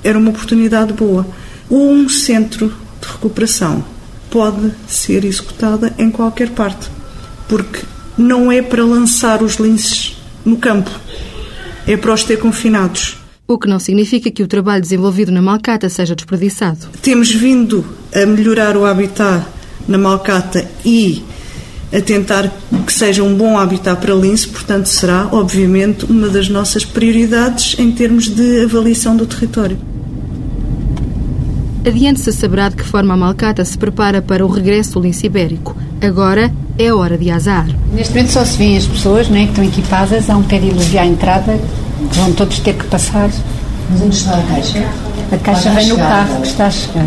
era 0.05 0.17
uma 0.17 0.31
oportunidade 0.31 0.93
boa. 0.93 1.27
Um 1.69 2.09
centro 2.09 2.69
de 3.01 3.09
recuperação 3.09 3.85
pode 4.31 4.73
ser 4.87 5.25
executada 5.25 5.93
em 5.99 6.11
qualquer 6.11 6.51
parte, 6.51 6.89
porque 7.49 7.81
não 8.17 8.51
é 8.51 8.63
para 8.63 8.85
lançar 8.85 9.43
os 9.43 9.57
linces 9.57 10.17
no 10.45 10.57
campo, 10.57 10.91
é 11.87 11.97
para 11.97 12.15
os 12.15 12.25
ter 12.25 12.39
confinados. 12.39 13.17
O 13.47 13.59
que 13.59 13.69
não 13.69 13.81
significa 13.81 14.31
que 14.31 14.43
o 14.43 14.47
trabalho 14.47 14.81
desenvolvido 14.81 15.33
na 15.33 15.43
Malcata 15.43 15.89
seja 15.89 16.15
desperdiçado. 16.15 16.87
Temos 17.03 17.35
vindo 17.35 17.85
a 18.15 18.25
melhorar 18.25 18.77
o 18.77 18.87
habitat 18.87 19.45
na 19.89 19.99
Malcata 19.99 20.71
e 20.85 21.25
a 21.93 22.01
tentar 22.01 22.49
que 22.87 22.93
seja 22.93 23.25
um 23.25 23.35
bom 23.35 23.59
habitat 23.59 24.01
para 24.01 24.15
lince, 24.15 24.47
portanto, 24.47 24.87
será, 24.87 25.29
obviamente, 25.33 26.05
uma 26.05 26.29
das 26.29 26.49
nossas 26.49 26.85
prioridades 26.85 27.77
em 27.79 27.91
termos 27.91 28.29
de 28.29 28.63
avaliação 28.63 29.17
do 29.17 29.27
território. 29.27 29.90
Adiante-se 31.87 32.31
saberá 32.33 32.69
de 32.69 32.77
que 32.77 32.85
forma 32.85 33.15
a 33.15 33.17
Malcata 33.17 33.65
se 33.65 33.79
prepara 33.79 34.21
para 34.21 34.45
o 34.45 34.51
regresso 34.51 34.93
do 34.93 35.01
lince 35.01 35.27
ibérico. 35.27 35.75
Agora 36.03 36.53
é 36.79 36.89
a 36.89 36.95
hora 36.95 37.17
de 37.17 37.31
azar. 37.31 37.67
Neste 37.93 38.13
momento 38.13 38.33
só 38.33 38.45
se 38.45 38.59
vêem 38.59 38.77
as 38.77 38.87
pessoas 38.87 39.29
né, 39.29 39.45
que 39.45 39.51
estão 39.51 39.65
equipadas, 39.65 40.29
há 40.29 40.37
um 40.37 40.43
pediluvi 40.43 40.99
à 40.99 41.07
entrada, 41.07 41.59
vão 42.13 42.33
todos 42.33 42.59
ter 42.59 42.75
que 42.75 42.85
passar. 42.85 43.31
Mas 43.91 44.03
onde 44.03 44.15
está 44.15 44.39
a 44.39 44.43
caixa? 44.43 44.89
A 45.33 45.39
caixa 45.39 45.71
vem 45.71 45.89
no 45.89 45.97
carro 45.97 46.43
que 46.43 46.49
está 46.49 46.67
a 46.67 46.71
chegar. 46.71 47.07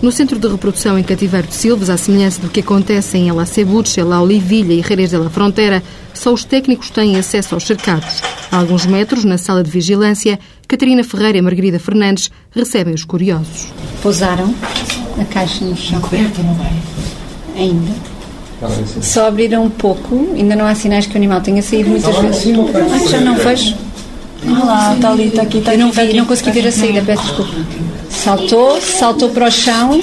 No 0.00 0.12
centro 0.12 0.38
de 0.38 0.48
reprodução 0.48 0.98
em 0.98 1.02
Cativeiro 1.02 1.48
de 1.48 1.54
Silves, 1.54 1.90
à 1.90 1.96
semelhança 1.96 2.40
do 2.40 2.48
que 2.48 2.60
acontece 2.60 3.18
em 3.18 3.28
El 3.28 3.40
Acebuche, 3.40 4.02
La 4.02 4.22
Olivilha 4.22 4.72
e 4.72 4.80
Reres 4.80 5.10
de 5.10 5.18
la 5.18 5.28
Frontera, 5.28 5.82
só 6.14 6.32
os 6.32 6.44
técnicos 6.44 6.90
têm 6.90 7.18
acesso 7.18 7.54
aos 7.54 7.64
cercados. 7.64 8.22
A 8.56 8.60
alguns 8.60 8.86
metros, 8.86 9.22
na 9.22 9.36
sala 9.36 9.62
de 9.62 9.70
vigilância, 9.70 10.40
Catarina 10.66 11.04
Ferreira 11.04 11.36
e 11.36 11.42
Margarida 11.42 11.78
Fernandes 11.78 12.30
recebem 12.50 12.94
os 12.94 13.04
curiosos. 13.04 13.66
Pousaram 14.02 14.54
a 15.20 15.24
caixa 15.26 15.62
no 15.62 15.76
chão. 15.76 16.00
Coberta 16.00 16.42
não 16.42 16.54
vai? 16.54 16.72
Ainda. 17.54 17.92
Só 19.02 19.28
abriram 19.28 19.66
um 19.66 19.68
pouco, 19.68 20.32
ainda 20.34 20.56
não 20.56 20.66
há 20.66 20.74
sinais 20.74 21.04
que 21.04 21.12
o 21.12 21.18
animal 21.18 21.42
tenha 21.42 21.60
saído 21.60 21.90
muitas 21.90 22.16
vezes. 22.16 22.46
Ah, 22.48 23.08
já 23.10 23.20
não 23.20 23.34
vejo. 23.34 23.76
Ah 24.46 24.64
lá, 24.64 24.94
está 24.94 25.10
ali, 25.10 25.26
está 25.26 25.42
aqui, 25.42 25.58
está 25.58 25.74
Eu 25.74 25.80
não 25.80 25.92
vi, 25.92 26.14
não 26.14 26.24
consegui 26.24 26.52
ver 26.52 26.68
a 26.68 26.72
saída, 26.72 27.02
peço 27.04 27.24
desculpa. 27.24 27.52
Saltou, 28.08 28.80
saltou 28.80 29.28
para 29.28 29.48
o 29.48 29.50
chão, 29.50 30.00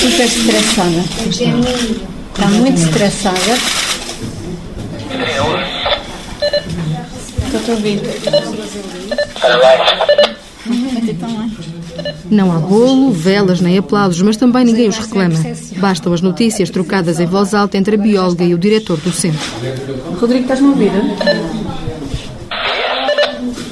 super 0.00 0.26
estressada. 0.26 1.04
Está 2.36 2.46
muito 2.50 2.80
estressada. 2.80 3.58
Não 12.30 12.52
há 12.52 12.58
bolo, 12.58 13.10
velas 13.10 13.60
nem 13.60 13.78
aplausos, 13.78 14.20
mas 14.22 14.36
também 14.36 14.64
ninguém 14.64 14.88
os 14.88 14.96
reclama. 14.96 15.38
Bastam 15.76 16.12
as 16.12 16.20
notícias 16.20 16.70
trocadas 16.70 17.20
em 17.20 17.26
voz 17.26 17.54
alta 17.54 17.76
entre 17.76 17.96
a 17.96 17.98
bióloga 17.98 18.44
e 18.44 18.54
o 18.54 18.58
diretor 18.58 18.98
do 18.98 19.12
centro. 19.12 19.40
Rodrigo, 20.18 20.42
estás-me 20.42 20.68
a 20.68 20.70
ouvir? 20.70 20.92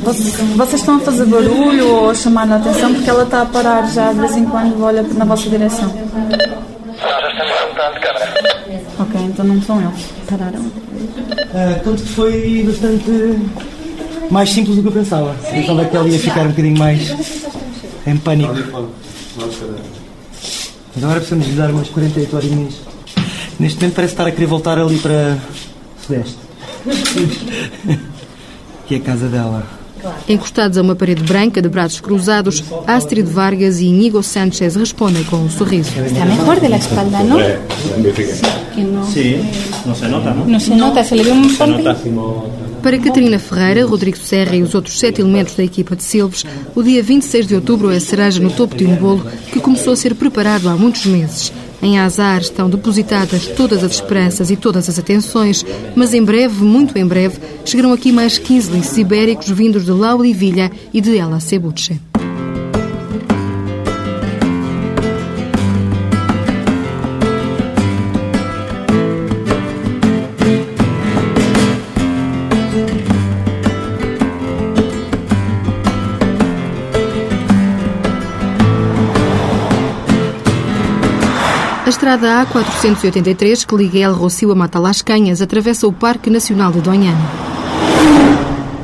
Vocês, 0.03 0.35
vocês 0.35 0.81
estão 0.81 0.97
a 0.97 1.01
fazer 1.01 1.25
barulho 1.25 1.89
ou 1.89 2.11
a 2.11 2.15
chamar 2.15 2.51
a 2.53 2.57
atenção 2.57 2.95
porque 2.95 3.11
ela 3.11 3.25
está 3.25 3.43
a 3.43 3.47
parar 3.47 3.91
já 3.91 4.13
de 4.13 4.21
vez 4.21 4.37
em 4.37 4.45
quando 4.45 4.83
olha 4.83 5.03
na 5.03 5.25
vossa 5.25 5.49
direção. 5.49 5.93
Ok, 8.99 9.21
então 9.21 9.45
não 9.45 9.61
são 9.63 9.81
eles. 9.81 10.07
Pararam. 10.29 10.65
Ah, 11.55 11.81
tanto 11.83 12.03
que 12.03 12.09
foi 12.09 12.65
bastante 12.67 13.39
mais 14.31 14.51
simples 14.51 14.77
do 14.77 14.83
que 14.83 14.89
eu 14.89 14.93
pensava. 14.93 15.37
Eu 15.45 15.53
pensava 15.53 15.85
que 15.85 15.97
ela 15.97 16.09
ia 16.09 16.19
ficar 16.19 16.43
um 16.43 16.49
bocadinho 16.49 16.79
mais 16.79 17.15
em 18.07 18.17
pânico. 18.17 18.55
Mas 20.95 21.05
agora 21.05 21.21
precisamos 21.21 21.47
lhe 21.47 21.55
dar 21.55 21.71
umas 21.71 21.89
48 21.89 22.37
horinhas. 22.37 22.75
Neste 23.59 23.79
momento 23.79 23.95
parece 23.95 24.15
estar 24.15 24.27
a 24.27 24.31
querer 24.31 24.47
voltar 24.47 24.79
ali 24.79 24.99
para 24.99 25.39
Sudeste. 26.07 26.37
que 28.87 28.95
é 28.95 28.99
a 28.99 29.01
casa 29.01 29.27
dela. 29.29 29.67
Encostados 30.29 30.79
a 30.79 30.83
uma 30.83 30.95
parede 30.95 31.23
branca 31.25 31.61
de 31.61 31.69
braços 31.69 32.01
cruzados, 32.01 32.63
Astrid 32.87 33.27
Vargas 33.27 33.81
e 33.81 33.87
Inigo 33.87 34.23
Sánchez 34.23 34.77
respondem 34.77 35.25
com 35.25 35.37
um 35.37 35.51
sorriso. 35.51 35.91
Está 36.01 36.25
mejor 36.25 36.61
de 36.61 36.69
la 36.69 36.77
espalda, 36.77 37.23
no, 37.25 37.37
Sí, 39.07 39.41
no 39.85 39.95
se 39.95 40.09
nota, 40.09 40.33
¿no? 40.33 40.45
no 40.45 40.61
se 40.61 40.77
nota, 40.77 41.03
se 41.03 41.17
ve 41.17 41.33
un 41.33 41.51
Se 41.51 41.67
nota. 41.67 41.97
Para 42.87 43.01
Catarina 43.01 43.37
Ferreira, 43.37 43.85
Rodrigo 43.85 44.17
Serra 44.17 44.55
e 44.55 44.63
os 44.63 44.73
outros 44.73 45.01
sete 45.01 45.21
elementos 45.21 45.57
da 45.57 45.65
equipa 45.65 45.97
de 45.97 46.05
Silves, 46.05 46.45
o 46.73 46.85
dia 46.85 47.03
26 47.03 47.49
de 47.49 47.57
outubro 47.57 47.91
é 47.91 47.97
a 47.97 48.01
cereja 48.01 48.41
no 48.41 48.49
topo 48.49 48.77
de 48.77 48.87
um 48.87 48.95
bolo 48.95 49.27
que 49.53 49.59
começou 49.59 49.93
a 49.93 49.97
ser 49.97 50.15
preparado 50.15 50.69
há 50.69 50.77
muitos 50.77 51.05
meses. 51.05 51.53
Em 51.83 51.99
Azar 51.99 52.41
estão 52.41 52.71
depositadas 52.71 53.49
todas 53.49 53.83
as 53.83 53.95
esperanças 53.95 54.53
e 54.53 54.57
todas 54.57 54.89
as 54.89 55.01
atenções, 55.01 55.67
mas 55.97 56.15
em 56.15 56.23
breve, 56.23 56.63
muito 56.63 56.97
em 56.97 57.05
breve, 57.05 57.41
chegarão 57.65 57.93
aqui 57.93 58.13
mais 58.13 58.39
15 58.39 58.71
linces 58.71 58.97
ibéricos 58.97 59.51
vindos 59.51 59.85
de 59.85 59.91
La 59.91 60.15
Olivilha 60.15 60.71
e 60.95 61.01
de 61.01 61.19
El 61.19 61.35
Acebuche. 61.35 62.01
Estrada 82.07 82.47
A483, 82.47 83.67
que 83.67 83.77
liga 83.77 84.07
El 84.07 84.15
Rocio 84.15 84.53
a 84.53 84.55
Matalascanhas, 84.55 85.43
atravessa 85.43 85.89
o 85.89 85.93
Parque 85.93 86.31
Nacional 86.31 86.71
de 86.73 86.81
Doñana. 86.81 87.19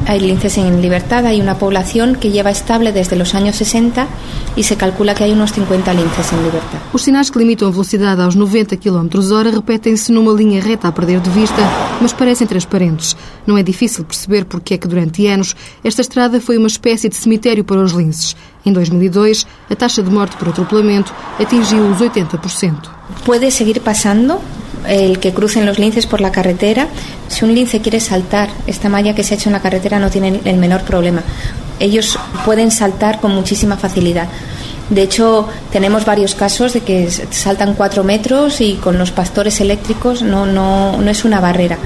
Hay 0.09 0.19
linces 0.19 0.59
en 0.59 0.83
libertad, 0.83 1.25
hay 1.27 1.41
una 1.41 1.57
población 1.57 2.17
que 2.17 2.33
lleva 2.33 2.51
estable 2.51 2.91
desde 2.91 3.15
los 3.15 3.37
años 3.37 3.55
60 3.55 4.09
y 4.57 4.65
se 4.65 4.77
calcula 4.77 5.15
que 5.15 5.23
hay 5.23 5.31
unos 5.31 5.53
50 5.53 5.95
linces 5.95 6.33
en 6.33 6.43
libertad. 6.43 6.81
Os 6.93 7.03
sinais 7.03 7.31
que 7.31 7.39
limitam 7.39 7.69
a 7.69 7.71
velocidade 7.71 8.21
aos 8.23 8.35
90 8.35 8.77
km 8.77 9.15
hora 9.31 9.53
repetem-se 9.53 10.11
numa 10.11 10.35
linha 10.35 10.61
reta 10.61 10.89
a 10.89 10.93
perder 10.93 11.21
de 11.21 11.31
vista, 11.31 11.63
mas 12.01 12.13
parecem 12.13 12.49
transparentes. 12.49 13.15
Não 13.47 13.57
é 13.57 13.63
difícil 13.63 14.05
perceber 14.05 14.47
porque 14.47 14.75
é 14.75 14.79
que 14.79 14.89
durante 14.89 15.29
anos 15.29 15.55
esta 15.85 16.03
estrada 16.03 16.41
foi 16.41 16.59
uma 16.59 16.67
espécie 16.67 17.09
de 17.09 17.15
cemitério 17.15 17.63
para 17.63 17.81
os 17.81 17.93
linces. 17.93 18.35
Em 18.65 18.73
2002, 18.73 19.47
a 19.71 19.75
taxa 19.75 20.03
de 20.03 20.11
morte 20.11 20.37
por 20.37 20.49
atropelamento 20.49 21.13
atingiu 21.39 21.91
os 21.91 21.99
80%. 21.99 23.27
Puede 23.27 23.51
seguir 23.51 23.81
pasando 23.81 24.41
el 24.87 25.19
que 25.19 25.33
crucen 25.33 25.67
los 25.67 25.79
linces 25.79 26.07
por 26.07 26.21
la 26.21 26.31
carretera. 26.31 26.87
Si 27.29 27.45
un 27.45 27.55
lince 27.55 27.81
quiere 27.81 28.01
saltar 28.01 28.51
esta 28.67 28.89
malla 28.89 29.15
que 29.15 29.25
se 29.25 29.35
ha 29.35 29.37
hecho 29.37 29.49
en 29.49 29.55
la 29.55 29.63
carretera 29.63 29.99
no 29.99 30.11
tienen 30.11 30.41
el 30.45 30.57
menor 30.57 30.83
problema. 30.83 31.23
Ellos 31.81 32.19
pueden 32.45 32.71
saltar 32.71 33.21
con 33.21 33.35
muchísima 33.35 33.77
facilidad. 33.77 34.29
De 34.91 35.03
hecho, 35.03 35.49
tenemos 35.71 36.05
varios 36.05 36.35
casos 36.35 36.75
de 36.75 36.81
que 36.83 37.11
saltan 37.11 37.75
cuatro 37.75 38.05
metros 38.05 38.61
y 38.61 38.75
con 38.75 38.99
los 38.99 39.11
pastores 39.11 39.61
eléctricos 39.61 40.23
no, 40.23 40.45
no, 40.45 40.99
no 40.99 41.11
es 41.11 41.25
una 41.25 41.41
barrera. 41.41 41.79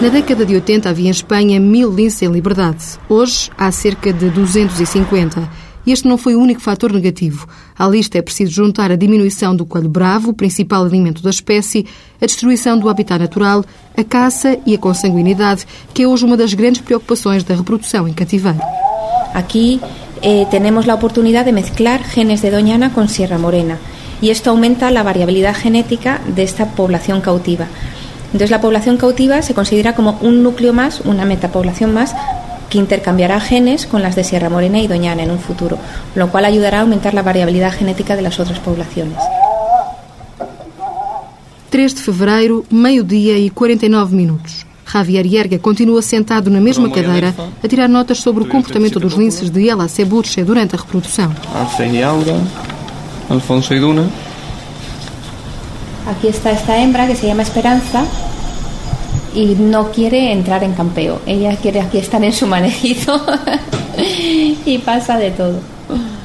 Na 0.00 0.08
década 0.08 0.46
de 0.46 0.54
80 0.54 0.88
havia 0.88 1.08
em 1.08 1.10
Espanha 1.10 1.60
mil 1.60 1.92
linces 1.92 2.22
em 2.22 2.32
liberdade. 2.32 2.98
Hoje 3.06 3.50
há 3.58 3.70
cerca 3.70 4.10
de 4.10 4.30
250. 4.30 5.46
E 5.84 5.92
este 5.92 6.08
não 6.08 6.16
foi 6.16 6.34
o 6.34 6.40
único 6.40 6.62
fator 6.62 6.90
negativo. 6.90 7.46
À 7.78 7.86
lista 7.86 8.16
é 8.16 8.22
preciso 8.22 8.50
juntar 8.50 8.90
a 8.90 8.96
diminuição 8.96 9.54
do 9.54 9.66
coelho 9.66 9.90
bravo, 9.90 10.32
principal 10.32 10.84
alimento 10.84 11.22
da 11.22 11.28
espécie, 11.28 11.84
a 12.18 12.24
destruição 12.24 12.78
do 12.78 12.88
habitat 12.88 13.20
natural, 13.20 13.62
a 13.94 14.02
caça 14.02 14.58
e 14.64 14.74
a 14.74 14.78
consanguinidade, 14.78 15.66
que 15.92 16.02
é 16.02 16.08
hoje 16.08 16.24
uma 16.24 16.36
das 16.36 16.54
grandes 16.54 16.80
preocupações 16.80 17.44
da 17.44 17.54
reprodução 17.54 18.08
em 18.08 18.14
cativeiro. 18.14 18.60
Aquí 19.34 19.82
eh, 20.22 20.46
tenemos 20.50 20.86
la 20.86 20.94
oportunidad 20.94 21.44
de 21.44 21.52
mezclar 21.52 22.02
genes 22.04 22.40
de 22.40 22.50
Doñana 22.50 22.94
con 22.94 23.06
Sierra 23.08 23.38
Morena 23.38 23.78
y 24.22 24.30
esto 24.30 24.48
aumenta 24.48 24.90
la 24.90 25.02
variabilidad 25.02 25.54
genética 25.54 26.22
de 26.26 26.42
esta 26.42 26.70
población 26.74 27.20
cautiva. 27.20 27.66
Entonces 28.32 28.50
la 28.50 28.60
población 28.60 28.96
cautiva 28.96 29.42
se 29.42 29.54
considera 29.54 29.94
como 29.94 30.18
un 30.22 30.42
núcleo 30.42 30.72
más, 30.72 31.00
una 31.00 31.24
metapoblación 31.24 31.92
más, 31.92 32.14
que 32.68 32.78
intercambiará 32.78 33.40
genes 33.40 33.86
con 33.86 34.02
las 34.02 34.14
de 34.14 34.24
Sierra 34.24 34.48
Morena 34.48 34.78
y 34.78 34.86
Doñana 34.86 35.24
en 35.24 35.32
un 35.32 35.40
futuro, 35.40 35.78
lo 36.14 36.30
cual 36.30 36.44
ayudará 36.44 36.78
a 36.78 36.82
aumentar 36.82 37.14
la 37.14 37.22
variabilidad 37.22 37.72
genética 37.72 38.14
de 38.16 38.22
las 38.22 38.38
otras 38.38 38.60
poblaciones. 38.60 39.18
3 41.70 41.94
de 41.94 42.00
fevereiro, 42.02 42.64
meio-dia 42.70 43.36
e 43.36 43.50
49 43.50 44.14
minutos. 44.14 44.66
Javier 44.84 45.24
Yerga 45.24 45.58
continua 45.58 46.02
sentado 46.02 46.50
na 46.50 46.60
mesma 46.60 46.90
cadeira 46.90 47.32
a 47.62 47.68
tirar 47.68 47.88
notas 47.88 48.18
sobre 48.18 48.42
o 48.42 48.48
comportamento 48.48 48.98
dos 48.98 49.14
linces 49.14 49.48
de 49.48 49.68
Ela 49.68 49.86
Cebuche 49.86 50.42
durante 50.42 50.74
a 50.74 50.78
reprodução. 50.78 51.30
Alfonso 53.28 53.72
y 53.72 53.78
Duna. 53.78 54.29
Aquí 56.06 56.28
está 56.28 56.50
esta 56.50 56.78
hembra 56.78 57.06
que 57.06 57.16
se 57.16 57.26
llama 57.26 57.42
Esperanza 57.42 58.04
y 59.34 59.54
no 59.54 59.90
quiere 59.90 60.32
entrar 60.32 60.62
en 60.64 60.72
campeo. 60.72 61.20
Ella 61.26 61.56
quiere 61.56 61.80
aquí 61.80 61.98
estar 61.98 62.22
en 62.22 62.32
su 62.32 62.46
manejito 62.46 63.20
y 64.66 64.78
pasa 64.78 65.16
de 65.18 65.30
todo. 65.30 65.60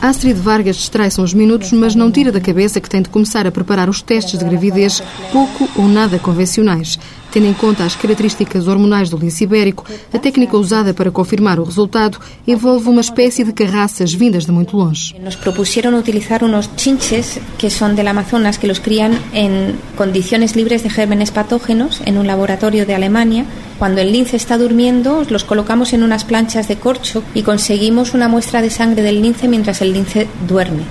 Astrid 0.01 0.37
Vargas 0.37 0.75
distrai-se 0.75 1.19
uns 1.19 1.33
minutos, 1.33 1.71
mas 1.71 1.95
não 1.95 2.11
tira 2.11 2.31
da 2.31 2.39
cabeça 2.39 2.79
que 2.79 2.89
tem 2.89 3.01
de 3.01 3.09
começar 3.09 3.47
a 3.47 3.51
preparar 3.51 3.89
os 3.89 4.01
testes 4.01 4.37
de 4.37 4.45
gravidez 4.45 5.01
pouco 5.31 5.67
ou 5.75 5.87
nada 5.87 6.19
convencionais. 6.19 6.99
Tendo 7.35 7.49
em 7.49 7.53
conta 7.53 7.83
as 7.83 7.97
características 7.97 8.65
hormonais 8.65 9.09
do 9.09 9.17
lince 9.17 9.43
ibérico, 9.43 9.83
a 10.13 10.17
técnica 10.17 10.55
usada 10.55 10.93
para 10.93 11.11
confirmar 11.11 11.59
o 11.59 11.65
resultado 11.65 12.17
envolve 12.47 12.87
uma 12.87 13.01
espécie 13.01 13.43
de 13.43 13.51
carraças 13.51 14.13
vindas 14.13 14.45
de 14.45 14.53
muito 14.53 14.77
longe. 14.77 15.13
Nos 15.19 15.35
propusieron 15.35 15.95
utilizar 15.95 16.45
unos 16.45 16.69
chinches 16.77 17.41
que 17.57 17.69
son 17.69 17.93
del 17.97 18.07
Amazonas, 18.07 18.57
que 18.57 18.67
los 18.67 18.79
crían 18.79 19.19
en 19.33 19.75
condiciones 19.97 20.55
libres 20.55 20.83
de 20.83 20.89
gérmenes 20.89 21.31
patógenos 21.31 21.99
en 22.05 22.17
un 22.17 22.25
laboratorio 22.25 22.85
de 22.85 22.95
Alemania. 22.95 23.43
Cuando 23.79 23.99
el 23.99 24.13
lince 24.13 24.37
está 24.37 24.57
durmiendo, 24.57 25.25
los 25.29 25.43
colocamos 25.43 25.91
en 25.91 26.03
unas 26.03 26.23
planchas 26.23 26.69
de 26.69 26.77
corcho 26.77 27.21
y 27.33 27.41
conseguimos 27.41 28.13
una 28.13 28.29
muestra 28.29 28.61
de 28.61 28.69
sangre 28.69 29.03
del 29.03 29.21
lince 29.21 29.49
mientras 29.49 29.81
el 29.81 29.91
lince 29.91 30.29
duerme. 30.47 30.83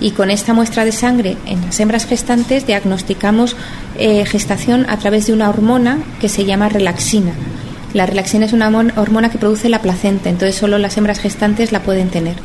Y 0.00 0.10
con 0.10 0.30
esta 0.30 0.54
muestra 0.54 0.84
de 0.84 0.92
sangre 0.92 1.36
en 1.46 1.60
las 1.62 1.78
hembras 1.80 2.06
gestantes 2.06 2.66
diagnosticamos 2.66 3.56
eh, 3.98 4.24
gestación 4.26 4.86
a 4.88 4.98
través 4.98 5.26
de 5.26 5.32
una 5.32 5.48
hormona 5.48 5.98
que 6.20 6.28
se 6.28 6.44
llama 6.44 6.68
relaxina. 6.68 7.32
La 7.92 8.06
relaxina 8.06 8.44
es 8.46 8.52
una 8.52 8.68
hormona 8.96 9.30
que 9.30 9.38
produce 9.38 9.68
la 9.68 9.80
placenta, 9.80 10.28
entonces 10.28 10.56
solo 10.56 10.78
las 10.78 10.96
hembras 10.96 11.20
gestantes 11.20 11.70
la 11.70 11.80
pueden 11.80 12.10
tener. 12.10 12.36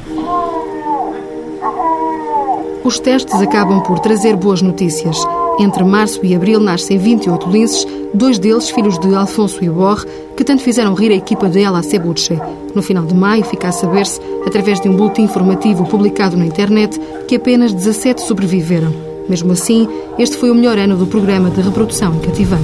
Os 2.83 3.01
testes 3.01 3.41
acabam 3.41 3.83
por 3.83 3.99
trazer 3.99 4.35
boas 4.35 4.61
notícias. 4.63 5.17
Entre 5.59 5.83
março 5.83 6.25
e 6.25 6.33
abril 6.33 6.57
nascem 6.57 6.97
28 6.97 7.49
linces, 7.49 7.85
dois 8.13 8.39
deles 8.39 8.69
filhos 8.69 8.97
de 8.97 9.13
Alfonso 9.13 9.61
Iborre, 9.61 10.05
que 10.37 10.43
tanto 10.45 10.63
fizeram 10.63 10.93
rir 10.93 11.11
a 11.11 11.15
equipa 11.15 11.49
de 11.49 11.61
Ela 11.61 11.83
Cebuche. 11.83 12.39
No 12.73 12.81
final 12.81 13.05
de 13.05 13.13
maio, 13.13 13.43
fica 13.43 13.67
a 13.67 13.71
saber-se, 13.73 14.21
através 14.47 14.79
de 14.79 14.87
um 14.87 14.95
boletim 14.95 15.23
informativo 15.23 15.85
publicado 15.85 16.37
na 16.37 16.45
internet, 16.45 16.97
que 17.27 17.35
apenas 17.35 17.73
17 17.73 18.21
sobreviveram. 18.21 18.93
Mesmo 19.27 19.51
assim, 19.51 19.85
este 20.17 20.37
foi 20.37 20.49
o 20.49 20.55
melhor 20.55 20.77
ano 20.77 20.95
do 20.95 21.05
programa 21.05 21.49
de 21.49 21.59
reprodução 21.59 22.15
em 22.15 22.19
cativeiro. 22.19 22.63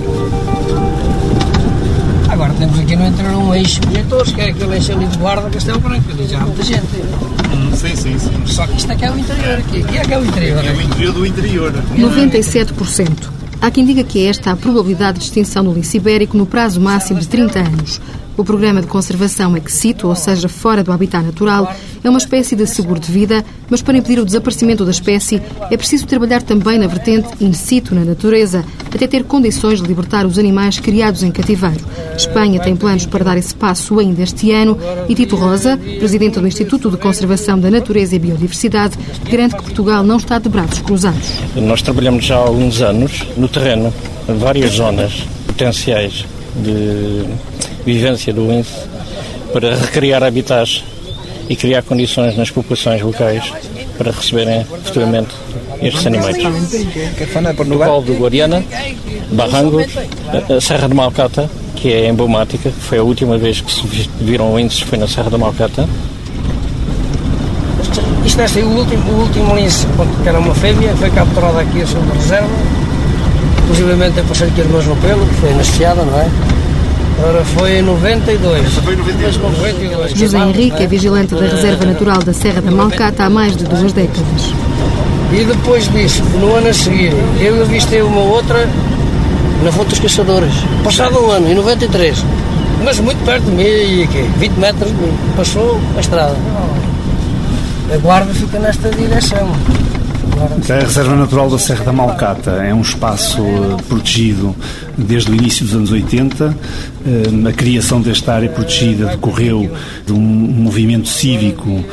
Agora 2.30 2.54
temos 2.54 2.80
aqui 2.80 2.96
no 2.96 3.06
interior 3.08 3.36
um 3.36 3.54
eixo 3.54 3.82
de 3.82 4.34
que 4.34 4.42
é 4.42 4.50
aquele 4.52 4.74
eixo 4.74 4.94
ali 4.94 5.06
de 5.06 5.18
guarda 5.18 5.50
Castelo 5.50 5.80
Branco, 5.80 6.12
ali 6.12 6.28
já 6.28 6.40
há 6.40 6.46
muita 6.46 6.64
gente. 6.64 7.35
Sim, 7.76 7.96
sim, 7.96 8.20
sim. 8.20 8.46
Só 8.46 8.66
que 8.68 8.78
isto 8.78 8.92
aqui 8.92 9.06
é 9.06 9.12
o 9.12 9.18
interior 9.18 9.58
aqui. 9.60 9.84
Aqui 9.84 9.98
é 9.98 10.02
que 10.02 10.14
é 10.14 10.18
o 10.18 10.26
interior. 10.26 10.66
É 10.66 10.72
o 10.72 10.82
interior 10.82 11.14
do 11.14 11.26
interior. 11.26 11.74
97%. 11.98 13.30
Há 13.62 13.72
quem 13.72 13.86
diga 13.86 14.04
que 14.04 14.20
é 14.20 14.30
esta 14.30 14.52
a 14.52 14.56
probabilidade 14.56 15.20
de 15.20 15.26
extinção 15.26 15.64
do 15.64 15.74
lince 15.74 15.98
ibérico 15.98 16.38
no 16.38 16.46
prazo 16.46 16.80
máximo 16.80 17.20
de 17.20 17.28
30 17.28 17.60
anos. 17.60 18.02
O 18.38 18.44
programa 18.44 18.82
de 18.82 18.88
conservação 18.88 19.56
ex 19.56 19.74
situ, 19.74 20.08
ou 20.10 20.16
seja, 20.16 20.50
fora 20.50 20.84
do 20.84 20.92
habitat 20.92 21.24
natural, 21.24 21.74
é 22.04 22.10
uma 22.10 22.18
espécie 22.18 22.56
de 22.56 22.68
seguro 22.68 23.00
de 23.00 23.10
vida, 23.10 23.46
mas 23.70 23.82
para 23.82 23.98
impedir 23.98 24.20
o 24.20 24.26
desaparecimento 24.26 24.84
da 24.84 24.92
espécie 24.92 25.42
é 25.72 25.78
preciso 25.78 26.06
trabalhar 26.06 26.42
também 26.42 26.78
na 26.78 26.88
vertente 26.88 27.30
in 27.40 27.54
situ, 27.54 27.96
na 27.96 28.04
natureza, 28.04 28.66
até 28.94 29.08
ter 29.08 29.24
condições 29.24 29.82
de 29.82 29.88
libertar 29.88 30.26
os 30.26 30.38
animais 30.38 30.80
criados 30.80 31.24
em 31.24 31.32
cativeiro. 31.32 31.84
Espanha 32.18 32.60
tem 32.60 32.76
planos 32.76 33.06
para 33.06 33.24
dar 33.24 33.38
esse 33.38 33.56
passo 33.56 34.00
ainda 34.00 34.22
este 34.22 34.52
ano 34.52 34.78
e 35.08 35.16
Tito 35.16 35.38
Rosa, 35.38 35.78
presidente 36.00 36.40
do 36.40 36.48
Instituto 36.48 36.92
de 36.92 36.98
Conservação 36.98 37.58
da 37.58 37.72
Natureza 37.72 38.18
e 38.18 38.20
Biodiversidade, 38.20 38.98
garante 39.32 39.56
que 39.56 39.64
Portugal 39.64 40.04
não 40.04 40.18
está 40.18 40.40
de 40.40 40.50
braços 40.50 40.80
cruzados. 40.80 41.30
Nós 41.56 41.82
trabalhamos 41.82 42.26
já 42.26 42.36
há 42.36 42.40
alguns 42.40 42.82
anos 42.82 43.24
no 43.38 43.48
terreno, 43.48 43.94
várias 44.28 44.72
zonas 44.72 45.26
potenciais 45.48 46.26
de 46.56 47.26
vivência 47.86 48.34
do 48.34 48.48
lince 48.48 48.74
para 49.52 49.76
recriar 49.76 50.24
habitats 50.24 50.84
e 51.50 51.56
criar 51.56 51.84
condições 51.84 52.36
nas 52.36 52.50
populações 52.50 53.02
locais 53.02 53.52
para 53.98 54.12
receberem 54.12 54.66
futuramente 54.84 55.30
estes 55.82 56.06
animais. 56.08 56.38
No 57.66 57.78
Val 57.78 58.02
do 58.02 58.14
Guariana, 58.14 58.64
Barrangos, 59.32 59.86
a 60.56 60.62
Serra 60.62 60.88
de 60.88 60.94
Malcata, 60.94 61.50
que 61.76 61.92
é 61.94 62.08
emblemática, 62.08 62.72
foi 62.72 62.98
a 62.98 63.04
última 63.04 63.38
vez 63.38 63.62
que 63.62 63.72
se 63.72 64.10
viram 64.20 64.58
linces, 64.58 64.82
foi 64.82 64.98
na 64.98 65.08
Serra 65.08 65.30
de 65.30 65.38
Malcata. 65.38 65.88
Isto 68.26 68.42
é 68.42 68.46
assim, 68.46 68.64
o 68.64 68.70
último, 68.70 69.12
o 69.12 69.22
último 69.22 69.56
lince, 69.56 69.86
que 70.24 70.30
era 70.30 70.40
uma 70.40 70.56
fêmea, 70.56 70.96
foi 70.96 71.10
capturada 71.12 71.62
aqui 71.62 71.82
a 71.82 71.88
segunda 71.88 72.14
reserva. 72.16 72.50
Possivelmente 73.68 74.18
eu 74.18 74.24
passei 74.26 74.48
aqui 74.48 74.62
as 74.62 74.68
mãos 74.68 74.86
no 74.86 74.96
pelo, 74.98 75.26
que 75.26 75.34
foi 75.36 75.52
anestesiada, 75.52 76.04
não 76.04 76.20
é? 76.20 76.30
Ora, 77.24 77.44
foi 77.46 77.80
em 77.80 77.82
92. 77.82 78.66
Essa 78.66 78.82
foi 78.82 78.94
em 78.94 78.98
92. 78.98 80.12
José 80.12 80.38
Henrique 80.38 80.84
é 80.84 80.88
vigilante 80.88 81.34
da 81.34 81.48
Reserva 81.48 81.86
Natural 81.86 82.22
da 82.22 82.34
Serra 82.34 82.62
da 82.62 82.72
Malcata 82.72 83.24
há 83.24 83.30
mais 83.30 83.56
de 83.56 83.64
duas 83.64 83.94
décadas. 83.94 84.54
E 85.32 85.44
depois 85.44 85.88
disso, 85.92 86.24
no 86.40 86.56
ano 86.56 86.68
a 86.68 86.74
seguir, 86.74 87.14
eu 87.40 87.62
avistei 87.62 88.02
uma 88.02 88.22
outra 88.22 88.70
na 89.64 89.72
Fonte 89.72 89.90
dos 89.90 90.00
Caçadores. 90.00 90.54
Passado 90.84 91.20
um 91.20 91.32
ano, 91.32 91.50
em 91.50 91.56
93. 91.56 92.24
Mas 92.84 93.00
muito 93.00 93.24
perto 93.26 93.46
de 93.46 93.52
mim, 93.52 93.64
e 93.64 94.04
aqui, 94.04 94.22
20 94.38 94.52
metros 94.58 94.92
de 94.92 94.98
mim. 94.98 95.14
Passou 95.36 95.80
a 95.98 96.00
estrada. 96.00 96.36
A 97.94 97.98
guarda 97.98 98.34
fica 98.34 98.60
nesta 98.60 98.90
direção. 98.90 99.52
A 100.70 100.80
Reserva 100.80 101.16
Natural 101.16 101.50
da 101.50 101.58
Serra 101.58 101.86
da 101.86 101.94
Malcata 101.94 102.52
é 102.52 102.74
um 102.74 102.82
espaço 102.82 103.40
eh, 103.40 103.82
protegido 103.88 104.56
desde 104.98 105.32
o 105.32 105.36
início 105.36 105.66
dos 105.66 105.76
anos 105.76 105.92
80. 105.92 106.58
Eh, 107.06 107.50
a 107.50 107.54
criação 107.54 108.02
desta 108.02 108.34
área 108.34 108.50
protegida 108.50 109.08
decorreu 109.08 109.72
de 110.06 110.12
um 110.12 110.20
movimento 110.20 111.08
cívico 111.08 111.84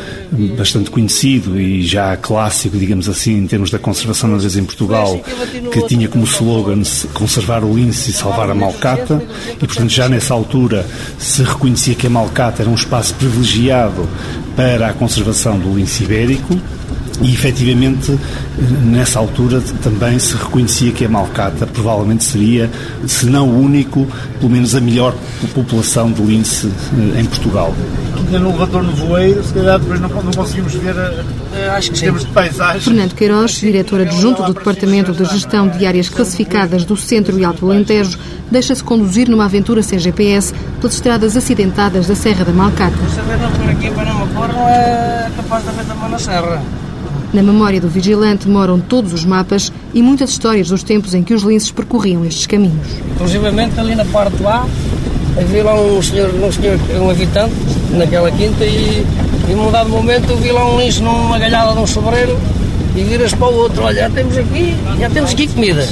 bastante 0.56 0.90
conhecido 0.90 1.60
e 1.60 1.82
já 1.86 2.16
clássico, 2.16 2.78
digamos 2.78 3.08
assim, 3.08 3.36
em 3.38 3.46
termos 3.46 3.70
da 3.70 3.78
conservação 3.78 4.30
da 4.30 4.36
natureza 4.36 4.60
em 4.60 4.64
Portugal, 4.64 5.20
que 5.70 5.86
tinha 5.86 6.08
como 6.08 6.24
slogan 6.24 6.82
conservar 7.12 7.62
o 7.62 7.74
lince 7.74 8.10
e 8.10 8.12
salvar 8.12 8.50
a 8.50 8.54
Malcata. 8.54 9.22
E, 9.50 9.66
portanto, 9.66 9.90
já 9.90 10.08
nessa 10.08 10.32
altura 10.32 10.86
se 11.18 11.42
reconhecia 11.42 11.94
que 11.94 12.06
a 12.06 12.10
Malcata 12.10 12.62
era 12.62 12.70
um 12.70 12.74
espaço 12.74 13.14
privilegiado 13.14 14.08
para 14.56 14.88
a 14.88 14.92
conservação 14.92 15.58
do 15.58 15.74
lince 15.74 16.04
ibérico. 16.04 16.58
E 17.20 17.32
efetivamente, 17.32 18.18
nessa 18.84 19.18
altura 19.18 19.60
também 19.82 20.18
se 20.18 20.34
reconhecia 20.34 20.92
que 20.92 21.04
a 21.04 21.08
Malcata 21.08 21.66
provavelmente 21.66 22.24
seria, 22.24 22.70
se 23.06 23.26
não 23.26 23.48
o 23.48 23.60
único, 23.60 24.08
pelo 24.40 24.50
menos 24.50 24.74
a 24.74 24.80
melhor 24.80 25.14
população 25.54 26.10
de 26.10 26.22
lince 26.22 26.66
eh, 26.66 27.20
em 27.20 27.24
Portugal. 27.26 27.74
Aqui 28.14 28.38
no 28.38 28.56
retorno 28.56 28.92
voeiro, 28.92 29.42
se 29.44 29.52
calhar 29.52 29.78
depois 29.78 30.00
não, 30.00 30.08
não 30.08 30.32
conseguimos 30.32 30.74
ver 30.74 30.94
eh, 30.96 31.68
acho 31.76 31.92
que 31.92 32.00
termos 32.00 32.24
de 32.24 32.30
paisagem. 32.32 32.80
Fernando 32.80 33.14
Queiroz, 33.14 33.52
diretor 33.52 34.00
adjunto 34.00 34.42
do 34.42 34.54
Departamento 34.54 35.12
de 35.12 35.24
Gestão 35.26 35.68
de 35.68 35.84
Áreas 35.86 36.08
Classificadas 36.08 36.84
do 36.84 36.96
Centro 36.96 37.38
e 37.38 37.44
Alto 37.44 37.70
Alentejo, 37.70 38.18
deixa-se 38.50 38.82
conduzir 38.82 39.28
numa 39.28 39.44
aventura 39.44 39.82
sem 39.82 39.98
GPS 39.98 40.52
pelas 40.80 40.94
estradas 40.94 41.36
acidentadas 41.36 42.06
da 42.06 42.14
Serra 42.14 42.44
da 42.44 42.52
Malcata. 42.52 42.96
Saber 43.14 43.38
não 43.38 43.50
por 43.52 43.68
aqui 43.68 43.90
para 43.90 44.04
não 44.12 44.26
me 44.26 44.32
pôr 44.32 44.48
não 44.48 44.68
é 44.68 45.30
capaz 45.36 45.62
de 45.62 45.68
haver 45.68 45.84
também 45.84 46.10
na 46.10 46.18
Serra. 46.18 46.62
Na 47.32 47.42
memória 47.42 47.80
do 47.80 47.88
vigilante 47.88 48.46
moram 48.46 48.78
todos 48.78 49.12
os 49.12 49.24
mapas 49.24 49.72
e 49.94 50.02
muitas 50.02 50.30
histórias 50.30 50.68
dos 50.68 50.82
tempos 50.82 51.14
em 51.14 51.22
que 51.22 51.32
os 51.32 51.42
linces 51.42 51.70
percorriam 51.70 52.24
estes 52.24 52.46
caminhos. 52.46 52.86
Inclusive 53.14 53.46
ali 53.48 53.94
na 53.94 54.04
parte 54.04 54.44
A 54.44 54.66
havia 55.38 55.64
lá 55.64 55.80
um 55.80 56.02
senhor, 56.02 56.30
um 56.34 56.52
senhor, 56.52 56.78
um 57.00 57.10
habitante 57.10 57.54
naquela 57.92 58.30
quinta 58.30 58.64
e, 58.64 59.06
e 59.48 59.52
num 59.54 59.70
dado 59.70 59.88
momento 59.88 60.36
vi 60.36 60.52
lá 60.52 60.70
um 60.70 60.78
lince 60.78 61.02
numa 61.02 61.38
galhada 61.38 61.72
de 61.72 61.78
um 61.78 61.86
sobreiro 61.86 62.38
e 62.94 63.02
viras 63.02 63.32
para 63.32 63.48
o 63.48 63.54
outro, 63.54 63.84
olha, 63.84 64.02
já 64.02 64.10
temos 64.10 64.36
aqui, 64.36 64.76
já 65.00 65.08
temos 65.08 65.30
aqui 65.30 65.48
comida. 65.48 65.88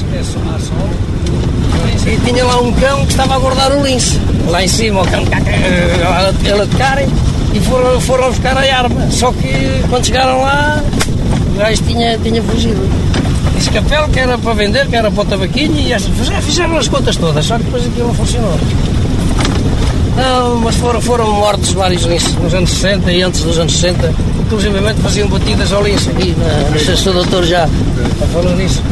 E 2.07 2.17
tinha 2.25 2.45
lá 2.45 2.61
um 2.61 2.73
cão 2.73 3.07
que 3.07 3.13
estava 3.13 3.37
a 3.37 3.39
guardar 3.39 3.73
o 3.73 3.83
lince. 3.83 4.21
Lá 4.49 4.63
em 4.63 4.69
cima, 4.69 5.03
o 5.03 5.07
cão 5.07 5.23
ela 6.45 6.67
de 6.67 6.77
cara 6.77 7.07
e 7.55 7.61
foram, 7.61 8.01
foram 8.01 8.29
buscar 8.29 8.57
a 8.57 8.61
arma. 8.61 9.11
Só 9.11 9.33
que 9.33 9.83
quando 9.89 10.07
chegaram 10.07 10.41
lá, 10.41 10.83
gajo 11.61 11.83
tinha, 11.83 12.19
tinha 12.19 12.43
fugido. 12.43 12.81
Disse 13.57 13.71
pele 13.71 14.09
que 14.11 14.19
era 14.19 14.39
para 14.39 14.55
vender, 14.55 14.87
que 14.87 14.97
era 14.97 15.11
para 15.11 15.23
o 15.23 15.27
tabaquinho, 15.27 15.79
e 15.79 15.93
estas, 15.93 16.27
já 16.27 16.41
fizeram 16.41 16.77
as 16.79 16.89
contas 16.89 17.17
todas, 17.17 17.45
só 17.45 17.59
que 17.59 17.65
depois 17.65 17.87
aquilo 17.87 18.09
não 18.09 18.15
funcionou. 18.15 18.59
Não, 20.17 20.57
mas 20.57 20.77
foram, 20.77 21.01
foram 21.01 21.31
mortos 21.33 21.73
vários 21.73 22.03
linces 22.03 22.35
nos 22.37 22.55
anos 22.55 22.71
60 22.71 23.13
e 23.13 23.23
antes 23.23 23.43
dos 23.43 23.59
anos 23.59 23.73
60. 23.75 24.13
Inclusive 24.41 24.95
faziam 25.03 25.29
batidas 25.29 25.73
ao 25.73 25.83
lince 25.83 26.11
aqui. 26.11 26.35
Sei 26.85 26.97
se 26.97 27.09
o 27.09 27.13
doutor 27.13 27.45
já 27.45 27.69
falou 28.33 28.57
nisso. 28.57 28.83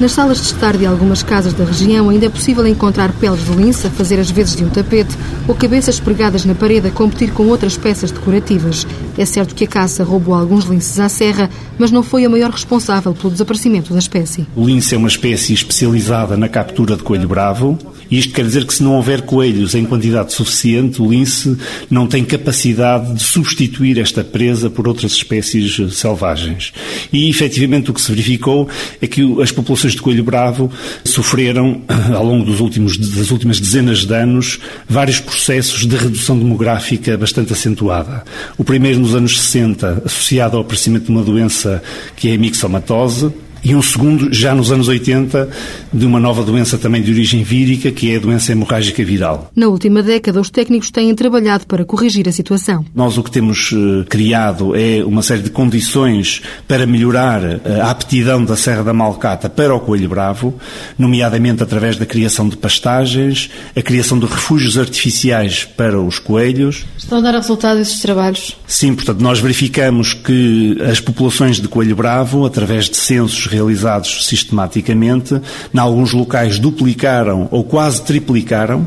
Nas 0.00 0.12
salas 0.12 0.38
de 0.38 0.44
estar 0.44 0.76
de 0.76 0.86
algumas 0.86 1.24
casas 1.24 1.52
da 1.52 1.64
região 1.64 2.08
ainda 2.08 2.26
é 2.26 2.28
possível 2.28 2.64
encontrar 2.64 3.12
peles 3.14 3.44
de 3.44 3.50
lince 3.50 3.84
a 3.88 3.90
fazer 3.90 4.20
as 4.20 4.30
vezes 4.30 4.54
de 4.54 4.64
um 4.64 4.68
tapete 4.68 5.16
ou 5.48 5.56
cabeças 5.56 5.98
pregadas 5.98 6.44
na 6.44 6.54
parede 6.54 6.86
a 6.86 6.90
competir 6.92 7.32
com 7.32 7.48
outras 7.48 7.76
peças 7.76 8.12
decorativas. 8.12 8.86
É 9.16 9.24
certo 9.24 9.56
que 9.56 9.64
a 9.64 9.66
caça 9.66 10.04
roubou 10.04 10.36
alguns 10.36 10.66
linces 10.66 11.00
à 11.00 11.08
serra, 11.08 11.50
mas 11.76 11.90
não 11.90 12.04
foi 12.04 12.24
a 12.24 12.28
maior 12.28 12.52
responsável 12.52 13.12
pelo 13.12 13.32
desaparecimento 13.32 13.92
da 13.92 13.98
espécie. 13.98 14.46
O 14.54 14.64
lince 14.64 14.94
é 14.94 14.98
uma 14.98 15.08
espécie 15.08 15.52
especializada 15.52 16.36
na 16.36 16.48
captura 16.48 16.96
de 16.96 17.02
coelho 17.02 17.26
bravo. 17.26 17.76
Isto 18.10 18.32
quer 18.32 18.44
dizer 18.44 18.64
que 18.64 18.74
se 18.74 18.82
não 18.82 18.94
houver 18.94 19.22
coelhos 19.22 19.74
em 19.74 19.84
quantidade 19.84 20.32
suficiente, 20.32 21.02
o 21.02 21.10
lince 21.10 21.56
não 21.90 22.06
tem 22.06 22.24
capacidade 22.24 23.14
de 23.14 23.22
substituir 23.22 23.98
esta 23.98 24.24
presa 24.24 24.70
por 24.70 24.88
outras 24.88 25.12
espécies 25.12 25.78
selvagens. 25.96 26.72
E, 27.12 27.28
efetivamente, 27.28 27.90
o 27.90 27.94
que 27.94 28.00
se 28.00 28.10
verificou 28.10 28.68
é 29.00 29.06
que 29.06 29.22
as 29.42 29.52
populações 29.52 29.94
de 29.94 30.02
coelho 30.02 30.24
bravo 30.24 30.70
sofreram, 31.04 31.82
ao 32.14 32.24
longo 32.24 32.44
dos 32.44 32.60
últimos, 32.60 32.96
das 32.96 33.30
últimas 33.30 33.60
dezenas 33.60 34.04
de 34.04 34.14
anos, 34.14 34.58
vários 34.88 35.20
processos 35.20 35.86
de 35.86 35.96
redução 35.96 36.38
demográfica 36.38 37.16
bastante 37.16 37.52
acentuada. 37.52 38.24
O 38.56 38.64
primeiro 38.64 38.98
nos 38.98 39.14
anos 39.14 39.38
60, 39.40 40.02
associado 40.04 40.56
ao 40.56 40.62
aparecimento 40.62 41.06
de 41.06 41.10
uma 41.10 41.22
doença 41.22 41.82
que 42.16 42.28
é 42.28 42.34
a 42.34 42.38
mixomatose, 42.38 43.32
e 43.62 43.74
um 43.74 43.82
segundo 43.82 44.32
já 44.32 44.54
nos 44.54 44.70
anos 44.70 44.88
80 44.88 45.48
de 45.92 46.06
uma 46.06 46.20
nova 46.20 46.42
doença 46.42 46.78
também 46.78 47.02
de 47.02 47.10
origem 47.10 47.42
vírica, 47.42 47.90
que 47.90 48.12
é 48.12 48.16
a 48.16 48.20
doença 48.20 48.52
hemorrágica 48.52 49.04
viral. 49.04 49.50
Na 49.54 49.68
última 49.68 50.02
década, 50.02 50.40
os 50.40 50.50
técnicos 50.50 50.90
têm 50.90 51.14
trabalhado 51.14 51.66
para 51.66 51.84
corrigir 51.84 52.28
a 52.28 52.32
situação. 52.32 52.84
Nós 52.94 53.18
o 53.18 53.22
que 53.22 53.30
temos 53.30 53.72
eh, 53.72 54.04
criado 54.08 54.74
é 54.76 55.04
uma 55.04 55.22
série 55.22 55.42
de 55.42 55.50
condições 55.50 56.42
para 56.66 56.86
melhorar 56.86 57.42
eh, 57.44 57.80
a 57.80 57.90
aptidão 57.90 58.44
da 58.44 58.56
Serra 58.56 58.82
da 58.82 58.92
Malcata 58.92 59.48
para 59.48 59.74
o 59.74 59.80
coelho 59.80 60.08
bravo, 60.08 60.54
nomeadamente 60.98 61.62
através 61.62 61.96
da 61.96 62.06
criação 62.06 62.48
de 62.48 62.56
pastagens, 62.56 63.50
a 63.74 63.82
criação 63.82 64.18
de 64.18 64.26
refúgios 64.26 64.78
artificiais 64.78 65.64
para 65.64 66.00
os 66.00 66.18
coelhos. 66.18 66.84
Estão 66.96 67.18
a 67.18 67.20
dar 67.20 67.34
resultado 67.34 67.80
esses 67.80 68.00
trabalhos? 68.00 68.56
Sim, 68.66 68.94
portanto, 68.94 69.20
nós 69.20 69.40
verificamos 69.40 70.12
que 70.12 70.76
as 70.88 71.00
populações 71.00 71.60
de 71.60 71.68
coelho 71.68 71.96
bravo, 71.96 72.46
através 72.46 72.88
de 72.88 72.96
censos 72.96 73.47
realizados 73.48 74.26
sistematicamente, 74.26 75.40
em 75.74 75.78
alguns 75.78 76.12
locais 76.12 76.58
duplicaram 76.58 77.48
ou 77.50 77.64
quase 77.64 78.02
triplicaram 78.02 78.86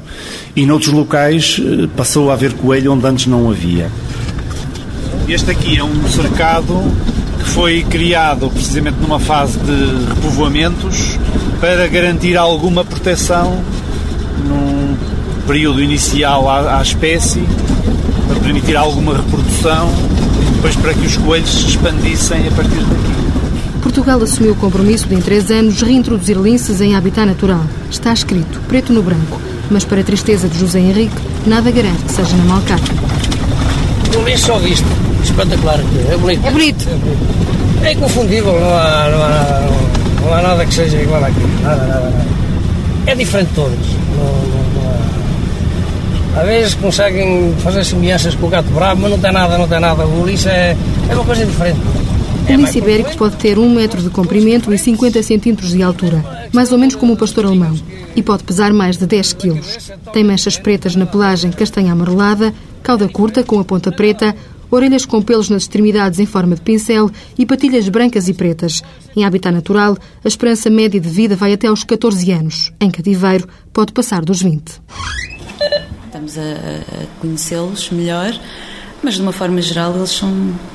e 0.55 0.65
noutros 0.65 0.93
locais 0.93 1.59
eh, 1.59 1.87
passou 1.95 2.29
a 2.29 2.33
haver 2.33 2.53
coelho 2.53 2.93
onde 2.93 3.05
antes 3.05 3.27
não 3.27 3.49
havia. 3.49 3.89
Este 5.27 5.51
aqui 5.51 5.77
é 5.77 5.83
um 5.83 6.07
cercado 6.07 6.81
que 7.39 7.49
foi 7.49 7.83
criado 7.83 8.49
precisamente 8.49 8.97
numa 9.01 9.19
fase 9.19 9.57
de 9.59 10.05
repovoamentos 10.13 11.17
para 11.59 11.87
garantir 11.87 12.37
alguma 12.37 12.83
proteção 12.83 13.59
num 14.47 14.95
período 15.47 15.81
inicial 15.81 16.49
à, 16.49 16.79
à 16.79 16.81
espécie, 16.81 17.43
para 18.27 18.39
permitir 18.39 18.75
alguma 18.75 19.15
reprodução 19.15 19.91
e 20.41 20.55
depois 20.55 20.75
para 20.75 20.93
que 20.93 21.05
os 21.05 21.17
coelhos 21.17 21.49
se 21.49 21.67
expandissem 21.69 22.47
a 22.47 22.51
partir 22.51 22.79
daqui. 22.79 23.20
Portugal 23.91 24.23
assumiu 24.23 24.53
o 24.53 24.55
compromisso 24.55 25.05
de, 25.05 25.15
em 25.15 25.19
três 25.19 25.51
anos, 25.51 25.81
reintroduzir 25.81 26.37
linces 26.37 26.79
em 26.79 26.95
habitat 26.95 27.25
natural. 27.25 27.59
Está 27.89 28.13
escrito, 28.13 28.61
preto 28.65 28.93
no 28.93 29.03
branco. 29.03 29.41
Mas, 29.69 29.83
para 29.83 29.99
a 29.99 30.03
tristeza 30.03 30.47
de 30.47 30.57
José 30.57 30.79
Henrique, 30.79 31.13
nada 31.45 31.69
garante 31.71 32.01
que 32.03 32.13
seja 32.13 32.37
na 32.37 32.45
Malcata. 32.45 32.89
Um 34.17 34.23
lince 34.23 34.43
só 34.43 34.57
visto. 34.59 34.87
Espetacular. 35.21 35.81
É 36.09 36.15
bonito. 36.15 36.47
É 36.47 36.51
bonito. 36.51 36.87
É 37.83 37.91
inconfundível. 37.91 38.53
Não 38.53 38.69
há, 38.69 39.09
não 39.09 39.23
há, 39.23 39.69
não 40.21 40.33
há 40.35 40.41
nada 40.41 40.65
que 40.65 40.73
seja 40.73 40.95
igual 40.95 41.25
aqui. 41.25 41.41
Nada, 41.61 41.85
nada, 41.85 41.99
nada. 41.99 42.25
É 43.07 43.13
diferente 43.13 43.49
de 43.49 43.55
todos. 43.55 43.87
Não, 44.15 44.23
não, 44.23 44.83
não. 46.33 46.41
Às 46.41 46.47
vezes 46.47 46.73
conseguem 46.75 47.53
fazer 47.61 47.83
semelhanças 47.83 48.35
com 48.35 48.47
o 48.47 48.49
gato 48.49 48.69
bravo, 48.71 49.01
mas 49.01 49.11
não 49.11 49.19
tem 49.19 49.33
nada, 49.33 49.57
não 49.57 49.67
tem 49.67 49.81
nada. 49.81 50.05
O 50.05 50.25
lince 50.25 50.47
é, 50.47 50.77
é 51.09 51.13
uma 51.13 51.25
coisa 51.25 51.45
diferente. 51.45 51.79
Lince 52.57 52.79
ibérico 52.79 53.15
pode 53.17 53.37
ter 53.37 53.57
um 53.57 53.73
metro 53.73 54.01
de 54.01 54.09
comprimento 54.09 54.73
e 54.73 54.77
50 54.77 55.23
centímetros 55.23 55.71
de 55.71 55.81
altura, 55.81 56.49
mais 56.51 56.71
ou 56.71 56.77
menos 56.77 56.95
como 56.95 57.13
o 57.13 57.17
pastor 57.17 57.45
alemão, 57.45 57.73
e 58.13 58.21
pode 58.21 58.43
pesar 58.43 58.73
mais 58.73 58.97
de 58.97 59.05
10 59.05 59.33
quilos. 59.33 59.91
Tem 60.11 60.23
manchas 60.23 60.57
pretas 60.57 60.95
na 60.95 61.05
pelagem 61.05 61.51
castanha 61.51 61.93
amarelada, 61.93 62.53
cauda 62.83 63.07
curta 63.07 63.41
com 63.41 63.57
a 63.57 63.63
ponta 63.63 63.89
preta, 63.89 64.35
orelhas 64.69 65.05
com 65.05 65.21
pelos 65.21 65.49
nas 65.49 65.63
extremidades 65.63 66.19
em 66.19 66.25
forma 66.25 66.55
de 66.55 66.61
pincel 66.61 67.09
e 67.39 67.45
patilhas 67.45 67.87
brancas 67.87 68.27
e 68.27 68.33
pretas. 68.33 68.81
Em 69.15 69.23
habitat 69.23 69.53
natural, 69.53 69.97
a 70.23 70.27
esperança 70.27 70.69
média 70.69 70.99
de 70.99 71.09
vida 71.09 71.37
vai 71.37 71.53
até 71.53 71.67
aos 71.67 71.85
14 71.85 72.31
anos. 72.31 72.71
Em 72.81 72.91
cativeiro, 72.91 73.47
pode 73.71 73.93
passar 73.93 74.25
dos 74.25 74.41
20. 74.41 74.81
Estamos 76.05 76.37
a 76.37 76.43
conhecê-los 77.21 77.89
melhor 77.91 78.37
mas 79.03 79.15
de 79.15 79.21
uma 79.21 79.31
forma 79.31 79.61
geral 79.61 79.95
eles 79.95 80.11
são 80.11 80.29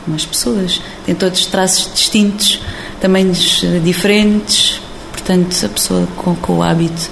como 0.04 0.16
as 0.16 0.24
pessoas, 0.24 0.80
têm 1.04 1.14
todos 1.14 1.46
traços 1.46 1.92
distintos, 1.94 2.60
tamanhos 3.00 3.62
diferentes, 3.84 4.80
portanto 5.12 5.56
a 5.64 5.68
pessoa 5.68 6.08
com, 6.16 6.34
com 6.36 6.58
o 6.58 6.62
hábito 6.62 7.10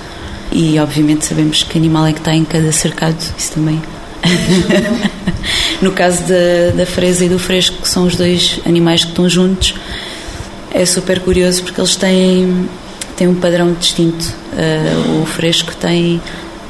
e 0.52 0.78
obviamente 0.78 1.26
sabemos 1.26 1.62
que 1.62 1.76
animal 1.76 2.06
é 2.06 2.12
que 2.12 2.18
está 2.18 2.34
em 2.34 2.44
cada 2.44 2.70
cercado, 2.70 3.16
isso 3.36 3.52
também. 3.52 3.82
no 5.82 5.92
caso 5.92 6.22
da, 6.22 6.76
da 6.76 6.86
fresa 6.86 7.24
e 7.24 7.28
do 7.28 7.38
fresco, 7.38 7.82
que 7.82 7.88
são 7.88 8.06
os 8.06 8.16
dois 8.16 8.60
animais 8.64 9.04
que 9.04 9.10
estão 9.10 9.28
juntos, 9.28 9.74
é 10.72 10.84
super 10.84 11.20
curioso 11.20 11.62
porque 11.62 11.80
eles 11.80 11.96
têm, 11.96 12.68
têm 13.16 13.28
um 13.28 13.34
padrão 13.34 13.72
distinto. 13.72 14.32
Uh, 14.52 15.22
o 15.22 15.26
fresco 15.26 15.74
tem, 15.76 16.20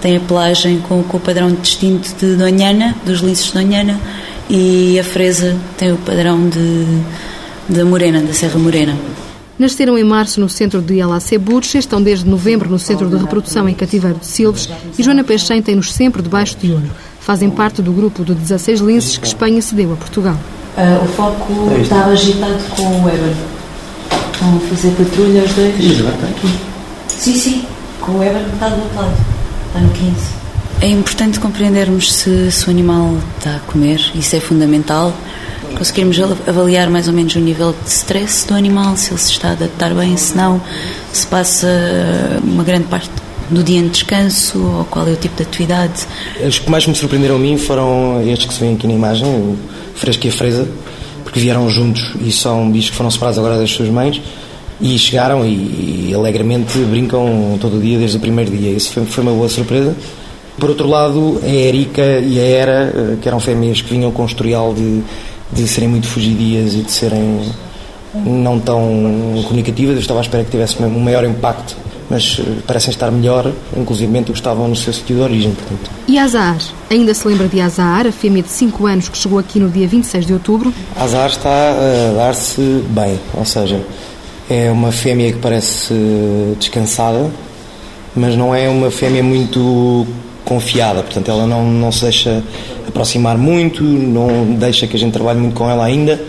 tem 0.00 0.16
a 0.16 0.20
pelagem 0.20 0.78
com, 0.80 1.02
com 1.02 1.16
o 1.16 1.20
padrão 1.20 1.52
distinto 1.52 2.14
de 2.18 2.36
Donhana, 2.36 2.94
dos 3.04 3.20
linces 3.20 3.46
de 3.46 3.52
Donhana, 3.52 3.98
e 4.48 4.98
a 4.98 5.04
fresa 5.04 5.56
tem 5.76 5.92
o 5.92 5.96
padrão 5.96 6.48
de, 6.48 6.86
da 7.68 7.84
Morena, 7.84 8.20
da 8.20 8.32
Serra 8.32 8.58
Morena. 8.58 8.96
Nasceram 9.58 9.96
em 9.96 10.02
março 10.02 10.40
no 10.40 10.48
centro 10.48 10.82
de 10.82 11.00
Alacebuches, 11.00 11.84
estão 11.84 12.02
desde 12.02 12.28
novembro 12.28 12.68
no 12.68 12.78
centro 12.78 13.08
de 13.08 13.16
reprodução 13.16 13.68
em 13.68 13.74
cativeiro 13.74 14.18
de 14.18 14.26
Silves 14.26 14.68
e 14.98 15.02
Joana 15.02 15.22
Peixem 15.22 15.62
tem-nos 15.62 15.92
sempre 15.92 16.20
debaixo 16.20 16.56
de 16.56 16.72
olho. 16.72 16.90
Fazem 17.20 17.48
parte 17.48 17.80
do 17.80 17.92
grupo 17.92 18.24
de 18.24 18.34
16 18.34 18.80
linces 18.80 19.16
que 19.16 19.26
Espanha 19.26 19.62
cedeu 19.62 19.92
a 19.92 19.96
Portugal. 19.96 20.36
Uh, 20.76 21.04
o 21.04 21.08
foco 21.08 21.52
estava 21.80 22.10
agitado 22.10 22.58
com 22.76 22.82
o 22.82 23.04
Weber. 23.04 23.32
Estão 24.32 24.56
a 24.56 24.60
fazer 24.68 24.90
patrulha 24.90 25.44
os 25.44 25.52
dois. 25.52 25.74
aqui. 25.74 26.58
Sim, 27.06 27.34
sim, 27.36 27.64
com 28.00 28.12
o 28.12 28.18
Weber 28.18 28.42
está 28.52 28.68
do 28.68 28.82
outro 28.82 28.96
lado. 28.96 29.14
Está 29.68 29.80
no 29.80 29.90
15. 29.90 30.33
É 30.84 30.88
importante 30.88 31.40
compreendermos 31.40 32.12
se, 32.12 32.52
se 32.52 32.66
o 32.66 32.70
animal 32.70 33.16
está 33.38 33.56
a 33.56 33.58
comer, 33.60 33.98
isso 34.14 34.36
é 34.36 34.38
fundamental. 34.38 35.14
Conseguirmos 35.78 36.18
avaliar 36.46 36.90
mais 36.90 37.08
ou 37.08 37.14
menos 37.14 37.34
o 37.36 37.40
nível 37.40 37.72
de 37.72 37.88
stress 37.88 38.46
do 38.46 38.52
animal, 38.52 38.94
se 38.94 39.10
ele 39.10 39.18
se 39.18 39.30
está 39.30 39.48
a 39.48 39.52
adaptar 39.52 39.94
bem, 39.94 40.14
se 40.18 40.36
não, 40.36 40.60
se 41.10 41.26
passa 41.26 41.66
uma 42.44 42.62
grande 42.62 42.84
parte 42.84 43.08
do 43.48 43.64
dia 43.64 43.78
em 43.78 43.88
descanso 43.88 44.58
ou 44.62 44.84
qual 44.84 45.08
é 45.08 45.12
o 45.12 45.16
tipo 45.16 45.34
de 45.36 45.44
atividade. 45.44 46.06
Os 46.46 46.58
que 46.58 46.70
mais 46.70 46.86
me 46.86 46.94
surpreenderam 46.94 47.36
a 47.36 47.38
mim 47.38 47.56
foram 47.56 48.22
estes 48.28 48.46
que 48.46 48.52
se 48.52 48.60
vêem 48.60 48.74
aqui 48.74 48.86
na 48.86 48.92
imagem, 48.92 49.26
o 49.26 49.56
fresco 49.94 50.26
e 50.26 50.28
a 50.28 50.32
fresa, 50.32 50.68
porque 51.22 51.40
vieram 51.40 51.66
juntos 51.70 52.14
e 52.20 52.30
são 52.30 52.70
bichos 52.70 52.90
que 52.90 52.96
foram 52.96 53.10
separados 53.10 53.38
agora 53.38 53.56
das 53.56 53.70
suas 53.70 53.88
mães 53.88 54.20
e 54.82 54.98
chegaram 54.98 55.46
e, 55.46 56.10
e 56.10 56.14
alegremente 56.14 56.76
brincam 56.80 57.56
todo 57.58 57.78
o 57.78 57.80
dia 57.80 57.96
desde 57.96 58.18
o 58.18 58.20
primeiro 58.20 58.54
dia. 58.54 58.70
Isso 58.70 58.92
foi, 58.92 59.06
foi 59.06 59.22
uma 59.22 59.32
boa 59.32 59.48
surpresa. 59.48 59.96
Por 60.58 60.70
outro 60.70 60.88
lado, 60.88 61.40
a 61.42 61.48
Erika 61.48 62.20
e 62.20 62.38
a 62.38 62.44
Era, 62.44 63.18
que 63.20 63.28
eram 63.28 63.40
fêmeas 63.40 63.82
que 63.82 63.90
vinham 63.90 64.10
com 64.12 64.22
o 64.22 64.26
historial 64.26 64.72
de, 64.72 65.02
de 65.52 65.66
serem 65.66 65.88
muito 65.88 66.06
fugidias 66.06 66.74
e 66.74 66.82
de 66.82 66.92
serem 66.92 67.40
não 68.14 68.60
tão 68.60 69.42
comunicativas, 69.48 69.94
eu 69.96 70.00
estava 70.00 70.20
à 70.20 70.22
espera 70.22 70.44
que 70.44 70.50
tivesse 70.50 70.80
um 70.80 71.00
maior 71.00 71.24
impacto, 71.24 71.76
mas 72.08 72.40
parecem 72.66 72.90
estar 72.90 73.10
melhor, 73.10 73.50
inclusive 73.76 74.20
do 74.20 74.26
que 74.26 74.32
estavam 74.32 74.68
no 74.68 74.76
seu 74.76 74.92
sítio 74.92 75.16
de 75.16 75.22
origem. 75.22 75.52
Portanto. 75.52 75.90
E 76.06 76.18
Azar? 76.18 76.58
Ainda 76.88 77.12
se 77.12 77.26
lembra 77.26 77.48
de 77.48 77.60
Azar, 77.60 78.06
a 78.06 78.12
fêmea 78.12 78.42
de 78.42 78.50
5 78.50 78.86
anos 78.86 79.08
que 79.08 79.18
chegou 79.18 79.38
aqui 79.38 79.58
no 79.58 79.68
dia 79.68 79.88
26 79.88 80.26
de 80.26 80.32
outubro? 80.32 80.72
Azar 80.96 81.28
está 81.28 81.50
a 81.50 82.12
dar-se 82.14 82.60
bem, 82.90 83.18
ou 83.34 83.44
seja, 83.44 83.80
é 84.48 84.70
uma 84.70 84.92
fêmea 84.92 85.32
que 85.32 85.38
parece 85.38 85.94
descansada, 86.58 87.30
mas 88.14 88.36
não 88.36 88.54
é 88.54 88.68
uma 88.68 88.90
fêmea 88.90 89.22
muito 89.22 90.06
confiada, 90.44 91.02
portanto 91.02 91.30
ela 91.30 91.46
não, 91.46 91.64
não 91.64 91.90
se 91.90 92.02
deixa 92.02 92.42
aproximar 92.86 93.36
muito, 93.38 93.82
não 93.82 94.54
deixa 94.54 94.86
que 94.86 94.96
a 94.96 94.98
gente 94.98 95.12
trabalhe 95.12 95.40
muito 95.40 95.54
com 95.54 95.68
ela 95.68 95.84
ainda, 95.84 96.20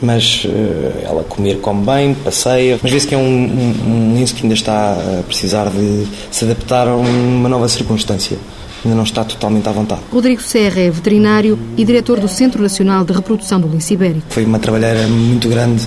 mas 0.00 0.44
uh, 0.44 1.04
ela 1.04 1.24
comer 1.24 1.60
come 1.60 1.84
bem, 1.84 2.14
passeia, 2.14 2.78
mas 2.82 2.90
vê-se 2.90 3.06
que 3.06 3.14
é 3.14 3.18
um, 3.18 3.22
um, 3.22 3.74
um 3.86 4.14
lince 4.16 4.34
que 4.34 4.42
ainda 4.42 4.54
está 4.54 4.92
a 4.92 5.22
precisar 5.22 5.70
de 5.70 6.06
se 6.30 6.44
adaptar 6.44 6.88
a 6.88 6.96
uma 6.96 7.48
nova 7.48 7.68
circunstância. 7.68 8.38
Ainda 8.82 8.96
não 8.96 9.04
está 9.04 9.22
totalmente 9.22 9.68
à 9.68 9.72
vontade. 9.72 10.00
Rodrigo 10.10 10.40
Serra 10.40 10.80
é 10.80 10.90
veterinário 10.90 11.58
e 11.76 11.84
diretor 11.84 12.18
do 12.18 12.26
Centro 12.26 12.62
Nacional 12.62 13.04
de 13.04 13.12
Reprodução 13.12 13.60
do 13.60 13.68
Lince 13.68 13.92
Ibérico. 13.92 14.24
Foi 14.30 14.42
uma 14.46 14.58
trabalheira 14.58 15.06
muito 15.06 15.50
grande, 15.50 15.86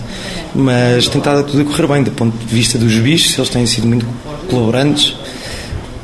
mas 0.53 1.07
tem 1.07 1.17
estado 1.17 1.43
tudo 1.43 1.61
a 1.61 1.65
correr 1.65 1.87
bem 1.87 2.03
do 2.03 2.11
ponto 2.11 2.37
de 2.37 2.53
vista 2.53 2.77
dos 2.77 2.93
bichos, 2.99 3.35
eles 3.35 3.49
têm 3.49 3.65
sido 3.65 3.87
muito 3.87 4.05
colaborantes 4.47 5.15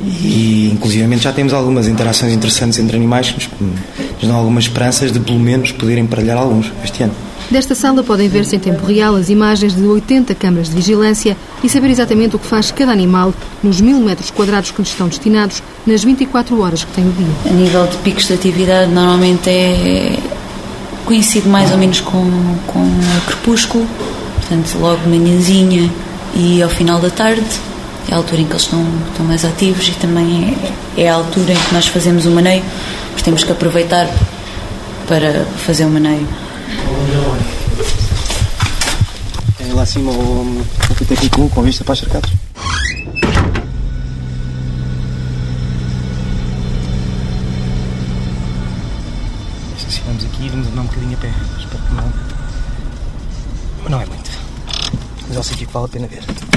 e 0.02 0.70
inclusivamente 0.72 1.24
já 1.24 1.32
temos 1.32 1.52
algumas 1.52 1.86
interações 1.86 2.32
interessantes 2.32 2.78
entre 2.78 2.96
animais 2.96 3.30
que 3.30 3.34
nos, 3.34 3.72
nos 4.18 4.28
dão 4.28 4.36
algumas 4.36 4.64
esperanças 4.64 5.12
de 5.12 5.20
pelo 5.20 5.38
menos 5.38 5.72
poderem 5.72 6.04
emparelhar 6.04 6.38
alguns 6.38 6.72
este 6.82 7.02
ano. 7.02 7.14
Desta 7.50 7.74
sala 7.74 8.02
podem 8.04 8.28
ver-se 8.28 8.54
em 8.54 8.60
tempo 8.60 8.86
real 8.86 9.16
as 9.16 9.28
imagens 9.28 9.74
de 9.74 9.82
80 9.82 10.34
câmaras 10.36 10.68
de 10.68 10.76
vigilância 10.76 11.36
e 11.64 11.68
saber 11.68 11.90
exatamente 11.90 12.36
o 12.36 12.38
que 12.38 12.46
faz 12.46 12.70
cada 12.70 12.92
animal 12.92 13.34
nos 13.62 13.80
mil 13.80 13.98
metros 13.98 14.30
quadrados 14.30 14.70
que 14.70 14.80
lhes 14.80 14.90
estão 14.90 15.08
destinados 15.08 15.60
nas 15.84 16.04
24 16.04 16.60
horas 16.60 16.84
que 16.84 16.92
tem 16.92 17.08
o 17.08 17.12
dia. 17.12 17.26
A 17.46 17.52
nível 17.52 17.86
de 17.88 17.96
picos 17.98 18.26
de 18.28 18.34
atividade, 18.34 18.92
normalmente 18.92 19.50
é 19.50 20.16
coincide 21.04 21.48
mais 21.48 21.72
ou 21.72 21.78
menos 21.78 22.00
com, 22.00 22.30
com 22.68 22.78
o 22.78 23.20
crepúsculo, 23.26 23.84
portanto, 24.36 24.78
logo 24.78 25.08
manhãzinha 25.08 25.90
e 26.36 26.62
ao 26.62 26.70
final 26.70 27.00
da 27.00 27.10
tarde 27.10 27.42
é 28.08 28.14
a 28.14 28.16
altura 28.16 28.40
em 28.40 28.44
que 28.44 28.52
eles 28.52 28.62
estão, 28.62 28.84
estão 29.10 29.26
mais 29.26 29.44
ativos 29.44 29.88
e 29.88 29.92
também 29.92 30.56
é, 30.96 31.02
é 31.02 31.08
a 31.08 31.14
altura 31.14 31.52
em 31.52 31.56
que 31.56 31.74
nós 31.74 31.86
fazemos 31.86 32.26
o 32.26 32.30
maneio, 32.30 32.64
porque 33.10 33.22
temos 33.22 33.44
que 33.44 33.52
aproveitar 33.52 34.08
para 35.06 35.44
fazer 35.66 35.84
o 35.84 35.90
maneio. 35.90 36.26
lá 39.74 39.82
acima 39.82 40.12
ao 40.12 40.94
Pitéquico 40.94 41.48
com 41.48 41.62
vista 41.62 41.84
para 41.84 41.94
as 41.94 41.98
cercados. 42.00 42.30
Se 49.88 50.00
vamos 50.06 50.24
aqui, 50.24 50.48
vamos 50.48 50.66
andar 50.68 50.82
um 50.82 50.84
bocadinho 50.84 51.14
a 51.14 51.20
pé. 51.20 51.32
Espero 51.58 51.82
que 51.82 51.94
não. 51.94 52.12
Mas 53.82 53.90
não 53.90 54.00
é 54.00 54.06
muito. 54.06 54.30
Mas 55.28 55.36
é 55.36 55.40
um 55.40 55.42
sítio 55.42 55.66
que 55.66 55.72
vale 55.72 55.86
a 55.86 55.88
pena 55.88 56.06
ver. 56.06 56.49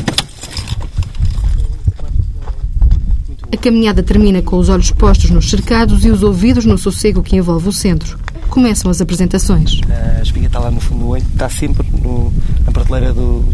A 3.54 3.58
caminhada 3.58 4.02
termina 4.02 4.42
com 4.42 4.58
os 4.58 4.68
olhos 4.68 4.90
postos 4.90 5.30
nos 5.30 5.48
cercados 5.48 6.04
e 6.04 6.10
os 6.10 6.24
ouvidos 6.24 6.66
no 6.66 6.76
sossego 6.76 7.22
que 7.22 7.36
envolve 7.36 7.70
o 7.70 7.72
centro. 7.72 8.18
Começam 8.50 8.90
as 8.90 9.00
apresentações. 9.00 9.80
A 10.18 10.24
espiga 10.24 10.48
está 10.48 10.58
lá 10.58 10.72
no 10.72 10.80
fundo 10.80 11.02
do 11.02 11.10
olho, 11.10 11.24
está 11.32 11.48
sempre 11.52 11.88
no, 12.02 12.34
na 12.66 12.72
prateleira 12.72 13.14
do, 13.14 13.46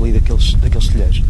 ali 0.00 0.12
daqueles, 0.12 0.54
daqueles 0.54 0.88
telheiros. 0.88 1.22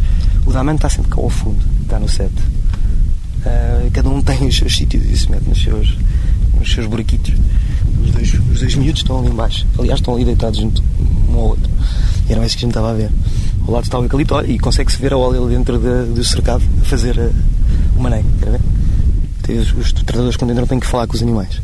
O 0.45 0.53
da 0.53 0.73
está 0.73 0.87
sempre 0.89 1.11
cá 1.11 1.19
ao 1.19 1.29
fundo, 1.29 1.59
está 1.81 1.99
no 1.99 2.07
set. 2.07 2.31
Uh, 2.31 3.91
cada 3.91 4.09
um 4.09 4.21
tem 4.21 4.47
os 4.47 4.55
seus 4.55 4.73
sítios 4.73 5.03
e 5.03 5.17
se 5.17 5.29
mete 5.29 5.43
nos 5.43 5.61
seus, 5.61 5.97
nos 6.57 6.71
seus 6.71 6.87
buraquitos. 6.87 7.33
Os 8.05 8.11
dois, 8.11 8.33
os 8.53 8.59
dois 8.61 8.75
miúdos 8.75 9.01
estão 9.01 9.19
ali 9.19 9.27
embaixo. 9.27 9.67
Aliás, 9.77 9.99
estão 9.99 10.15
ali 10.15 10.23
deitados 10.23 10.61
junto 10.61 10.81
um 11.29 11.35
ao 11.35 11.47
outro. 11.49 11.69
E 12.29 12.31
era 12.31 12.45
isso 12.45 12.55
que 12.55 12.63
a 12.63 12.67
gente 12.67 12.71
estava 12.71 12.91
a 12.91 12.93
ver. 12.93 13.11
Ao 13.67 13.73
lado 13.73 13.83
está 13.83 13.99
o 13.99 14.03
eucalipto 14.03 14.45
e 14.45 14.57
consegue-se 14.57 14.97
ver 14.97 15.11
a 15.11 15.17
óleo 15.17 15.49
dentro 15.49 15.77
de, 15.77 16.13
do 16.13 16.23
cercado 16.23 16.63
a 16.81 16.85
fazer 16.85 17.17
uh, 17.19 17.56
o 17.97 18.03
maneio. 18.03 18.25
Quer 18.41 18.51
ver? 18.51 18.61
Os, 19.59 19.71
os 19.73 19.93
tratadores 19.93 20.35
quando 20.35 20.51
entram 20.51 20.67
têm 20.67 20.79
que 20.79 20.87
falar 20.87 21.07
com 21.07 21.15
os 21.15 21.21
animais 21.21 21.61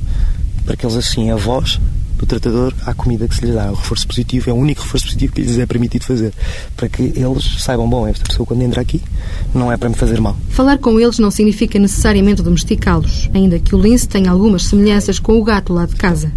para 0.65 0.75
que 0.75 0.85
eles 0.85 0.95
assim 0.95 1.29
a 1.29 1.35
voz 1.35 1.79
do 2.17 2.25
tratador 2.25 2.73
à 2.85 2.93
comida 2.93 3.27
que 3.27 3.35
se 3.35 3.45
lhes 3.45 3.53
dá. 3.53 3.69
O 3.71 3.75
reforço 3.75 4.07
positivo 4.07 4.49
é 4.49 4.53
o 4.53 4.55
único 4.55 4.81
reforço 4.81 5.07
positivo 5.07 5.33
que 5.33 5.41
lhes 5.41 5.57
é 5.57 5.65
permitido 5.65 6.05
fazer. 6.05 6.31
Para 6.77 6.87
que 6.87 7.01
eles 7.01 7.55
saibam, 7.59 7.89
bom, 7.89 8.07
esta 8.07 8.23
pessoa 8.23 8.45
quando 8.45 8.61
entra 8.61 8.79
aqui 8.79 9.01
não 9.53 9.71
é 9.71 9.77
para 9.77 9.89
me 9.89 9.95
fazer 9.95 10.21
mal. 10.21 10.37
Falar 10.49 10.77
com 10.77 10.99
eles 10.99 11.19
não 11.19 11.29
significa 11.29 11.77
necessariamente 11.77 12.41
domesticá-los, 12.41 13.29
ainda 13.33 13.59
que 13.59 13.75
o 13.75 13.79
lince 13.79 14.07
tenha 14.07 14.31
algumas 14.31 14.65
semelhanças 14.65 15.19
com 15.19 15.37
o 15.37 15.43
gato 15.43 15.73
lá 15.73 15.85
de 15.85 15.95
casa. 15.95 16.31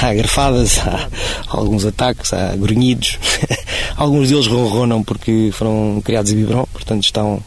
Há 0.00 0.14
garfadas, 0.14 0.78
há 0.78 1.08
alguns 1.48 1.84
ataques, 1.84 2.32
há 2.32 2.54
grunhidos. 2.54 3.18
Alguns 3.96 4.28
deles 4.28 4.48
ronronam 4.48 5.04
porque 5.04 5.50
foram 5.52 6.02
criados 6.04 6.32
em 6.32 6.36
biberon, 6.36 6.66
portanto 6.72 7.04
estão 7.04 7.40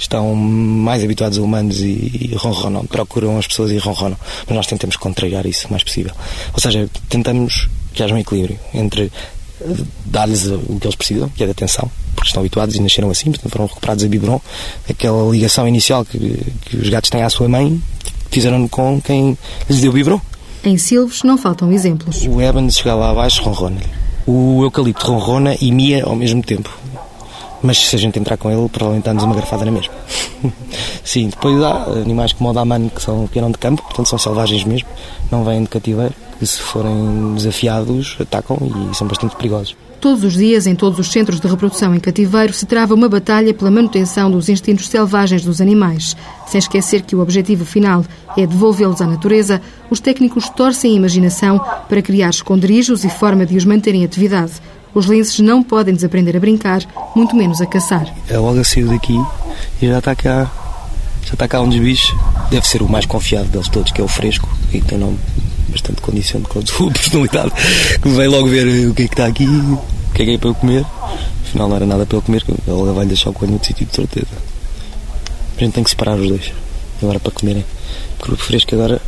estão 0.00 0.34
mais 0.34 1.04
habituados 1.04 1.38
a 1.38 1.42
humanos 1.42 1.80
e, 1.80 2.30
e 2.30 2.34
ronronam, 2.34 2.84
procuram 2.86 3.38
as 3.38 3.46
pessoas 3.46 3.70
e 3.70 3.78
ronronam. 3.78 4.16
Mas 4.46 4.56
nós 4.56 4.66
tentamos 4.66 4.96
contrariar 4.96 5.46
isso 5.46 5.68
o 5.68 5.70
mais 5.70 5.84
possível. 5.84 6.12
Ou 6.52 6.60
seja, 6.60 6.88
tentamos 7.08 7.68
que 7.92 8.02
haja 8.02 8.14
um 8.14 8.18
equilíbrio 8.18 8.58
entre 8.72 9.12
eh, 9.60 9.74
dar-lhes 10.06 10.46
o 10.46 10.78
que 10.80 10.86
eles 10.86 10.96
precisam, 10.96 11.28
que 11.28 11.42
é 11.42 11.46
de 11.46 11.52
atenção, 11.52 11.90
porque 12.14 12.28
estão 12.28 12.40
habituados 12.40 12.74
e 12.76 12.80
nasceram 12.80 13.10
assim, 13.10 13.30
portanto 13.30 13.52
foram 13.52 13.66
recuperados 13.66 14.04
a 14.04 14.08
biberon. 14.08 14.40
Aquela 14.88 15.30
ligação 15.30 15.68
inicial 15.68 16.04
que, 16.04 16.18
que 16.66 16.76
os 16.76 16.88
gatos 16.88 17.10
têm 17.10 17.22
à 17.22 17.30
sua 17.30 17.48
mãe, 17.48 17.80
fizeram 18.30 18.66
com 18.68 19.00
quem 19.00 19.36
lhes 19.68 19.80
deu 19.80 19.90
o 19.90 19.94
biberon. 19.94 20.20
Em 20.64 20.76
Silves 20.76 21.22
não 21.22 21.38
faltam 21.38 21.72
exemplos. 21.72 22.22
O 22.26 22.40
Evans 22.40 22.76
chega 22.76 22.94
lá 22.94 23.10
abaixo, 23.10 23.42
ronrona. 23.42 23.80
O 24.26 24.62
eucalipto 24.62 25.06
ronrona 25.06 25.56
e 25.60 25.72
mia 25.72 26.04
ao 26.04 26.14
mesmo 26.14 26.42
tempo. 26.42 26.70
Mas 27.62 27.78
se 27.78 27.94
a 27.94 27.98
gente 27.98 28.18
entrar 28.18 28.36
com 28.36 28.50
ele, 28.50 28.68
provavelmente 28.68 29.04
dá-nos 29.04 29.22
uma 29.22 29.34
garfada 29.34 29.64
na 29.64 29.70
mesma. 29.70 29.92
Sim, 31.04 31.28
depois 31.28 31.62
há 31.62 31.84
animais 31.84 32.32
como 32.32 32.50
o 32.50 32.52
Daman, 32.52 32.88
que 32.88 33.02
são 33.02 33.26
que 33.26 33.38
eram 33.38 33.50
de 33.50 33.58
campo, 33.58 33.82
portanto 33.82 34.08
são 34.08 34.18
selvagens 34.18 34.64
mesmo, 34.64 34.88
não 35.30 35.44
vêm 35.44 35.62
de 35.62 35.68
cativeiro, 35.68 36.14
que 36.38 36.46
se 36.46 36.60
forem 36.60 37.34
desafiados, 37.34 38.16
atacam 38.20 38.58
e 38.90 38.96
são 38.96 39.06
bastante 39.06 39.36
perigosos. 39.36 39.76
Todos 40.00 40.24
os 40.24 40.32
dias, 40.32 40.66
em 40.66 40.74
todos 40.74 40.98
os 40.98 41.12
centros 41.12 41.38
de 41.38 41.46
reprodução 41.46 41.94
em 41.94 42.00
cativeiro, 42.00 42.54
se 42.54 42.64
trava 42.64 42.94
uma 42.94 43.06
batalha 43.06 43.52
pela 43.52 43.70
manutenção 43.70 44.30
dos 44.30 44.48
instintos 44.48 44.88
selvagens 44.88 45.44
dos 45.44 45.60
animais. 45.60 46.16
Sem 46.46 46.58
esquecer 46.58 47.02
que 47.02 47.14
o 47.14 47.20
objetivo 47.20 47.66
final 47.66 48.02
é 48.34 48.46
devolvê-los 48.46 49.02
à 49.02 49.06
natureza, 49.06 49.60
os 49.90 50.00
técnicos 50.00 50.48
torcem 50.48 50.92
a 50.92 50.96
imaginação 50.96 51.60
para 51.86 52.00
criar 52.00 52.30
esconderijos 52.30 53.04
e 53.04 53.10
forma 53.10 53.44
de 53.44 53.58
os 53.58 53.66
manter 53.66 53.94
em 53.94 54.02
atividade. 54.02 54.52
Os 54.94 55.06
linces 55.06 55.38
não 55.38 55.62
podem 55.62 55.94
desaprender 55.94 56.36
a 56.36 56.40
brincar, 56.40 56.82
muito 57.14 57.36
menos 57.36 57.60
a 57.60 57.66
caçar. 57.66 58.12
A 58.32 58.40
Olga 58.40 58.64
saiu 58.64 58.88
daqui 58.88 59.16
e 59.80 59.86
já 59.86 59.98
está 59.98 60.16
cá, 60.16 60.50
já 61.24 61.34
está 61.34 61.46
cá 61.46 61.60
um 61.60 61.68
dos 61.68 61.78
bichos. 61.78 62.14
Deve 62.50 62.66
ser 62.66 62.82
o 62.82 62.88
mais 62.88 63.06
confiado 63.06 63.48
deles 63.48 63.68
todos, 63.68 63.92
que 63.92 64.00
é 64.00 64.04
o 64.04 64.08
fresco, 64.08 64.48
e 64.72 64.80
tem 64.80 64.98
nome 64.98 65.18
bastante 65.68 66.00
condiciante 66.02 66.48
com 66.48 66.60
personalidade, 66.90 67.52
que 68.02 68.08
vem 68.08 68.26
logo 68.26 68.48
ver 68.48 68.88
o 68.88 68.94
que 68.94 69.02
é 69.02 69.06
que 69.06 69.12
está 69.12 69.26
aqui, 69.26 69.46
o 69.46 70.12
que 70.12 70.22
é 70.22 70.24
que 70.24 70.34
é 70.34 70.38
para 70.38 70.48
eu 70.48 70.54
comer. 70.54 70.84
Afinal 71.44 71.68
não 71.68 71.76
era 71.76 71.86
nada 71.86 72.04
para 72.04 72.18
eu 72.18 72.22
comer, 72.22 72.44
a 72.66 72.72
Olga 72.72 72.92
vai 72.92 73.06
deixar 73.06 73.30
o 73.30 73.32
coelho 73.32 73.54
no 73.54 73.64
sítio 73.64 73.86
de 73.86 73.94
certeza. 73.94 74.26
A 75.56 75.60
gente 75.60 75.72
tem 75.72 75.84
que 75.84 75.90
separar 75.90 76.16
os 76.16 76.28
dois, 76.28 76.52
agora 77.00 77.20
para 77.20 77.30
comerem. 77.30 77.64
Porque 78.18 78.34
o 78.34 78.36
fresco 78.36 78.74
agora, 78.74 79.00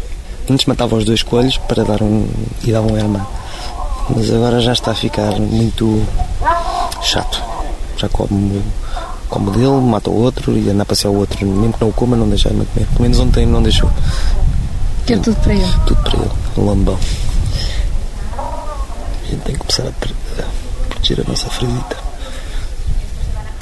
antes 0.48 0.64
matava 0.66 0.94
os 0.94 1.04
dois 1.04 1.24
coelhos 1.24 1.58
para 1.58 1.82
dar 1.82 2.02
um, 2.02 2.28
e 2.62 2.70
dava 2.70 2.86
um 2.86 2.96
hermano 2.96 3.26
mas 4.10 4.30
agora 4.30 4.60
já 4.60 4.72
está 4.72 4.90
a 4.90 4.94
ficar 4.94 5.32
muito 5.38 6.02
chato. 7.02 7.42
Já 7.96 8.08
come, 8.08 8.62
come 9.28 9.50
dele, 9.52 9.80
mata 9.80 10.10
o 10.10 10.14
outro 10.14 10.56
e 10.56 10.68
anda 10.68 10.82
a 10.82 10.86
passear 10.86 11.10
o 11.10 11.16
outro. 11.16 11.46
Mesmo 11.46 11.72
que 11.72 11.80
não 11.80 11.88
o 11.88 11.92
coma, 11.92 12.16
não 12.16 12.28
deixa 12.28 12.48
ele 12.48 12.66
comer. 12.72 12.86
Pelo 12.86 13.02
menos 13.02 13.18
ontem 13.18 13.46
não 13.46 13.62
deixou. 13.62 13.90
Quer 15.06 15.18
tudo 15.20 15.36
para 15.36 15.54
ele? 15.54 15.74
Tudo 15.86 16.02
para 16.02 16.18
ele, 16.18 16.30
um 16.56 16.64
lambão. 16.66 16.98
A 18.36 19.30
gente 19.30 19.42
tem 19.42 19.54
que 19.54 19.60
começar 19.60 19.88
a 19.88 19.92
proteger 19.92 21.24
a 21.24 21.30
nossa 21.30 21.48
frisita. 21.48 21.96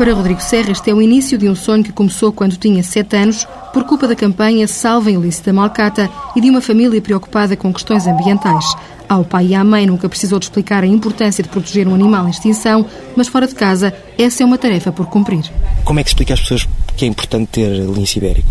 Para 0.00 0.14
Rodrigo 0.14 0.40
Serra, 0.40 0.70
este 0.70 0.90
é 0.90 0.94
o 0.94 1.03
início 1.03 1.37
de 1.37 1.46
um 1.46 1.55
sonho 1.55 1.85
que 1.85 1.92
começou 1.92 2.33
quando 2.33 2.57
tinha 2.57 2.83
sete 2.83 3.16
anos, 3.16 3.46
por 3.70 3.85
culpa 3.85 4.09
da 4.09 4.16
campanha 4.16 4.66
Salvem 4.66 5.20
da 5.44 5.53
Malcata 5.53 6.09
e 6.35 6.40
de 6.40 6.48
uma 6.48 6.62
família 6.62 7.03
preocupada 7.03 7.55
com 7.55 7.70
questões 7.70 8.07
ambientais. 8.07 8.64
Ao 9.11 9.25
pai 9.25 9.49
e 9.49 9.55
à 9.57 9.64
mãe 9.64 9.87
nunca 9.87 10.09
precisou 10.09 10.38
de 10.38 10.44
explicar 10.44 10.85
a 10.85 10.87
importância 10.87 11.42
de 11.42 11.49
proteger 11.49 11.88
um 11.88 11.96
animal 11.96 12.29
em 12.29 12.31
extinção, 12.31 12.87
mas 13.16 13.27
fora 13.27 13.49
de 13.49 13.57
casa, 13.57 13.92
essa 14.16 14.44
é 14.44 14.46
uma 14.46 14.57
tarefa 14.57 14.92
por 14.92 15.07
cumprir. 15.07 15.51
Como 15.85 15.99
é 15.99 16.05
que 16.05 16.11
explica 16.11 16.33
às 16.35 16.38
pessoas 16.38 16.68
que 16.96 17.07
é 17.07 17.09
importante 17.09 17.49
ter 17.49 17.70
lince 17.70 18.18
ibérico? 18.18 18.49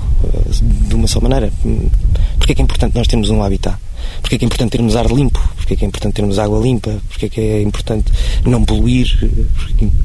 De 0.60 0.95
uma 0.95 1.08
só 1.08 1.22
maneira. 1.22 1.50
Porque 2.38 2.52
é 2.52 2.56
que 2.56 2.62
é 2.62 2.65
importante 2.65 2.93
nós 2.93 3.08
termos 3.08 3.30
um 3.30 3.41
habitat? 3.41 3.78
Porque 4.22 4.36
é 4.36 4.38
que 4.38 4.43
é 4.43 4.48
importante 4.48 4.72
termos 4.72 4.98
ar 4.98 5.06
limpo? 5.06 5.39
Porque 5.56 5.76
é 5.76 5.78
que 5.78 5.86
é 5.86 5.88
importante 5.88 6.15
termos 6.15 6.38
água 6.38 6.60
limpa? 6.60 7.02
Porque 7.08 7.28
é 7.28 7.30
que 7.30 7.39
é 7.39 7.62
importante 7.62 8.12
não 8.45 8.65
poluir? 8.65 9.08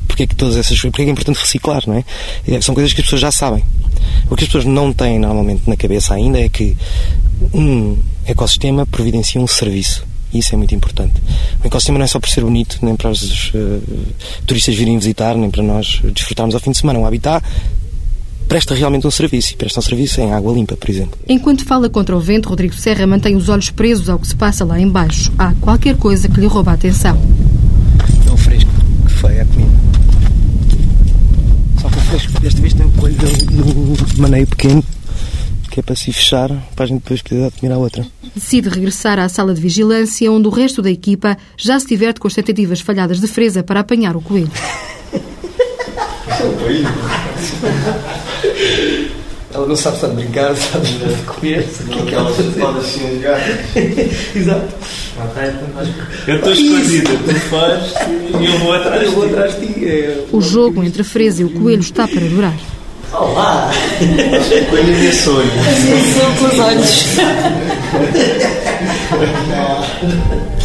Porque 0.06 0.22
é 0.22 0.26
que 0.28 0.36
todas 0.36 0.56
essas 0.56 0.80
Porque 0.80 1.02
é 1.02 1.04
que 1.04 1.10
é 1.10 1.12
importante 1.12 1.40
reciclar, 1.40 1.82
não 1.84 1.94
é? 1.94 2.04
é? 2.46 2.60
São 2.60 2.76
coisas 2.76 2.92
que 2.92 3.00
as 3.00 3.06
pessoas 3.06 3.22
já 3.22 3.32
sabem. 3.32 3.64
O 4.30 4.36
que 4.36 4.44
as 4.44 4.48
pessoas 4.48 4.66
não 4.66 4.92
têm 4.92 5.18
normalmente 5.18 5.68
na 5.68 5.76
cabeça 5.76 6.14
ainda 6.14 6.38
é 6.38 6.48
que 6.48 6.76
um 7.52 7.98
ecossistema 8.24 8.86
providencia 8.86 9.40
um 9.40 9.48
serviço 9.48 10.13
e 10.34 10.38
isso 10.38 10.54
é 10.54 10.58
muito 10.58 10.74
importante. 10.74 11.14
O 11.62 11.66
ecossistema 11.66 11.98
não 11.98 12.04
é 12.04 12.08
só 12.08 12.18
por 12.18 12.28
ser 12.28 12.42
bonito, 12.42 12.78
nem 12.82 12.96
para 12.96 13.10
os 13.10 13.52
uh, 13.54 13.82
turistas 14.46 14.74
virem 14.74 14.98
visitar, 14.98 15.36
nem 15.36 15.50
para 15.50 15.62
nós 15.62 16.00
desfrutarmos 16.12 16.54
ao 16.54 16.60
fim 16.60 16.72
de 16.72 16.78
semana. 16.78 16.98
Um 16.98 17.06
habitat 17.06 17.42
presta 18.48 18.74
realmente 18.74 19.06
um 19.06 19.10
serviço, 19.10 19.52
e 19.52 19.56
presta 19.56 19.80
um 19.80 19.82
serviço 19.82 20.20
em 20.20 20.32
água 20.32 20.52
limpa, 20.52 20.76
por 20.76 20.90
exemplo. 20.90 21.18
Enquanto 21.28 21.64
fala 21.64 21.88
contra 21.88 22.16
o 22.16 22.20
vento, 22.20 22.48
Rodrigo 22.48 22.74
Serra 22.74 23.06
mantém 23.06 23.36
os 23.36 23.48
olhos 23.48 23.70
presos 23.70 24.08
ao 24.08 24.18
que 24.18 24.28
se 24.28 24.36
passa 24.36 24.64
lá 24.64 24.78
embaixo. 24.78 25.32
Há 25.38 25.52
qualquer 25.60 25.96
coisa 25.96 26.28
que 26.28 26.40
lhe 26.40 26.46
rouba 26.46 26.72
a 26.72 26.74
atenção. 26.74 27.18
É 28.26 28.30
o 28.30 28.36
fresco, 28.36 28.70
que 29.06 29.12
feia 29.12 29.42
a 29.42 29.46
comida. 29.46 29.70
Só 31.80 31.88
que 31.88 31.96
o 31.96 32.00
fresco, 32.00 32.40
desta 32.40 32.60
vez 32.60 32.74
tem 32.74 32.86
um 32.86 32.90
coelho 32.92 33.18
de 33.18 34.20
maneio 34.20 34.46
pequeno, 34.46 34.84
que 35.70 35.80
é 35.80 35.82
para 35.82 35.96
se 35.96 36.12
fechar, 36.12 36.48
para 36.76 36.84
a 36.84 36.88
gente 36.88 37.02
depois 37.02 37.22
poder 37.22 37.44
admirar 37.44 37.78
a 37.78 37.80
outra. 37.80 38.06
Decide 38.34 38.68
regressar 38.68 39.18
à 39.18 39.28
sala 39.28 39.54
de 39.54 39.60
vigilância, 39.60 40.30
onde 40.30 40.48
o 40.48 40.50
resto 40.50 40.82
da 40.82 40.90
equipa 40.90 41.36
já 41.56 41.78
se 41.78 41.86
diverte 41.86 42.18
com 42.18 42.26
as 42.26 42.34
tentativas 42.34 42.80
falhadas 42.80 43.20
de 43.20 43.28
Fresa 43.28 43.62
para 43.62 43.80
apanhar 43.80 44.16
o 44.16 44.20
coelho. 44.20 44.50
Ela 49.52 49.68
não 49.68 49.76
sabe 49.76 49.96
estar 49.96 50.08
de 50.08 50.14
brincar, 50.16 50.56
sabe 50.56 50.88
de 50.88 51.22
comer. 51.22 51.60
O 51.60 51.88
que 51.88 51.98
é 52.00 52.02
que 52.02 52.14
ela 52.14 52.32
pode 52.58 52.78
assim 52.78 53.14
jogar? 53.14 53.40
Exato. 54.34 54.74
Eu 56.26 56.36
estou 56.36 56.52
escondida, 56.52 57.10
tu 57.24 57.34
fazes 57.50 57.92
e 58.40 58.46
eu 58.46 58.58
vou 58.58 58.72
atrás 58.72 59.02
eu 59.04 59.12
vou 59.12 59.26
atrás 59.26 59.60
de 59.60 59.66
ti. 59.68 59.84
É... 59.86 60.24
O 60.32 60.40
jogo 60.40 60.82
entre 60.82 61.02
a 61.02 61.04
Fresa 61.04 61.42
e 61.42 61.44
o 61.44 61.50
coelho 61.50 61.82
está 61.82 62.08
para 62.08 62.26
durar. 62.26 62.54
Olá! 63.16 63.70
Coelho 64.70 64.94
de 64.96 65.12
sonho. 65.12 65.48
Assim 65.60 66.34
com 66.38 66.46
os 66.46 66.58
olhos. 66.58 67.16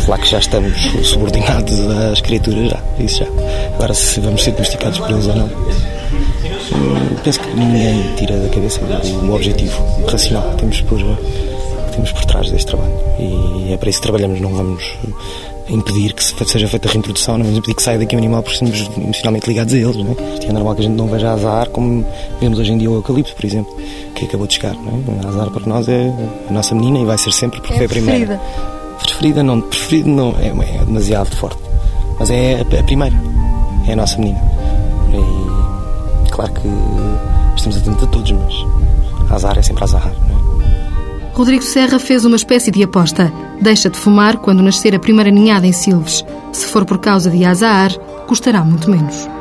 Lá 0.07 0.17
que 0.17 0.27
já 0.27 0.39
estamos 0.39 0.75
subordinados 1.03 1.79
às 2.11 2.21
criaturas, 2.21 2.71
já. 2.71 2.79
Isso 2.97 3.19
já. 3.19 3.27
Agora, 3.75 3.93
se 3.93 4.19
vamos 4.19 4.43
ser 4.43 4.51
domesticados 4.53 4.97
por 4.97 5.11
eles 5.11 5.27
ou 5.27 5.35
não. 5.35 5.45
Hum, 5.45 7.15
penso 7.23 7.39
que 7.39 7.55
ninguém 7.55 8.15
tira 8.17 8.35
da 8.35 8.49
cabeça 8.49 8.81
o 8.81 9.33
objetivo 9.33 10.05
racional 10.09 10.49
que 10.49 10.57
temos 10.57 10.81
por, 10.81 10.99
temos 11.91 12.11
por 12.11 12.25
trás 12.25 12.49
deste 12.49 12.65
trabalho. 12.65 12.93
E 13.19 13.73
é 13.73 13.77
para 13.77 13.89
isso 13.91 13.99
que 13.99 14.07
trabalhamos, 14.07 14.41
não 14.41 14.49
vamos 14.49 14.83
impedir 15.69 16.13
que 16.13 16.23
seja 16.23 16.67
feita 16.67 16.87
a 16.87 16.91
reintrodução, 16.91 17.37
não 17.37 17.45
vamos 17.45 17.59
impedir 17.59 17.75
que 17.75 17.83
saia 17.83 17.99
daqui 17.99 18.15
um 18.15 18.19
animal 18.19 18.41
porque 18.41 18.63
estamos 18.63 18.97
emocionalmente 18.97 19.47
ligados 19.47 19.73
a 19.73 19.77
eles. 19.77 19.95
Não 19.97 20.11
é? 20.11 20.45
é 20.45 20.53
normal 20.53 20.75
que 20.75 20.81
a 20.81 20.83
gente 20.83 20.95
não 20.95 21.07
veja 21.07 21.31
azar 21.31 21.69
como 21.69 22.05
vemos 22.39 22.59
hoje 22.59 22.71
em 22.71 22.77
dia 22.77 22.89
o 22.89 22.95
eucalipto, 22.95 23.35
por 23.35 23.45
exemplo, 23.45 23.75
que 24.15 24.25
acabou 24.25 24.47
de 24.47 24.55
chegar. 24.55 24.75
Não 24.75 25.23
é? 25.23 25.27
Azar 25.27 25.49
para 25.51 25.65
nós 25.65 25.87
é 25.87 26.11
a 26.49 26.51
nossa 26.51 26.75
menina 26.75 26.99
e 26.99 27.05
vai 27.05 27.17
ser 27.17 27.31
sempre 27.31 27.59
porque 27.59 27.73
é 27.73 27.77
foi 27.77 27.85
a 27.85 27.89
primeira. 27.89 28.25
Preferida. 28.25 28.99
Preferida 28.99 29.43
não, 29.43 29.61
preferida 29.61 30.09
não 30.09 30.35
é, 30.39 30.47
é 30.47 30.85
demasiado 30.85 31.35
forte, 31.35 31.59
mas 32.19 32.29
é 32.29 32.55
a, 32.55 32.79
a 32.79 32.83
primeira, 32.83 33.15
é 33.87 33.93
a 33.93 33.95
nossa 33.95 34.17
menina. 34.17 34.41
E 35.13 36.31
claro 36.31 36.51
que 36.53 36.67
estamos 37.55 37.77
atentos 37.77 38.03
a 38.03 38.07
todos, 38.07 38.31
mas 38.31 39.31
azar 39.31 39.57
é 39.57 39.61
sempre 39.61 39.83
azar. 39.83 40.11
Rodrigo 41.39 41.63
Serra 41.63 41.99
fez 41.99 42.25
uma 42.25 42.35
espécie 42.35 42.69
de 42.69 42.83
aposta. 42.83 43.31
Deixa 43.61 43.89
de 43.89 43.97
fumar 43.97 44.35
quando 44.39 44.61
nascer 44.61 44.93
a 44.93 44.99
primeira 44.99 45.31
ninhada 45.31 45.65
em 45.65 45.71
Silves. 45.71 46.21
Se 46.51 46.65
for 46.65 46.83
por 46.83 46.99
causa 46.99 47.29
de 47.29 47.45
azar, 47.45 47.97
custará 48.27 48.61
muito 48.61 48.91
menos. 48.91 49.38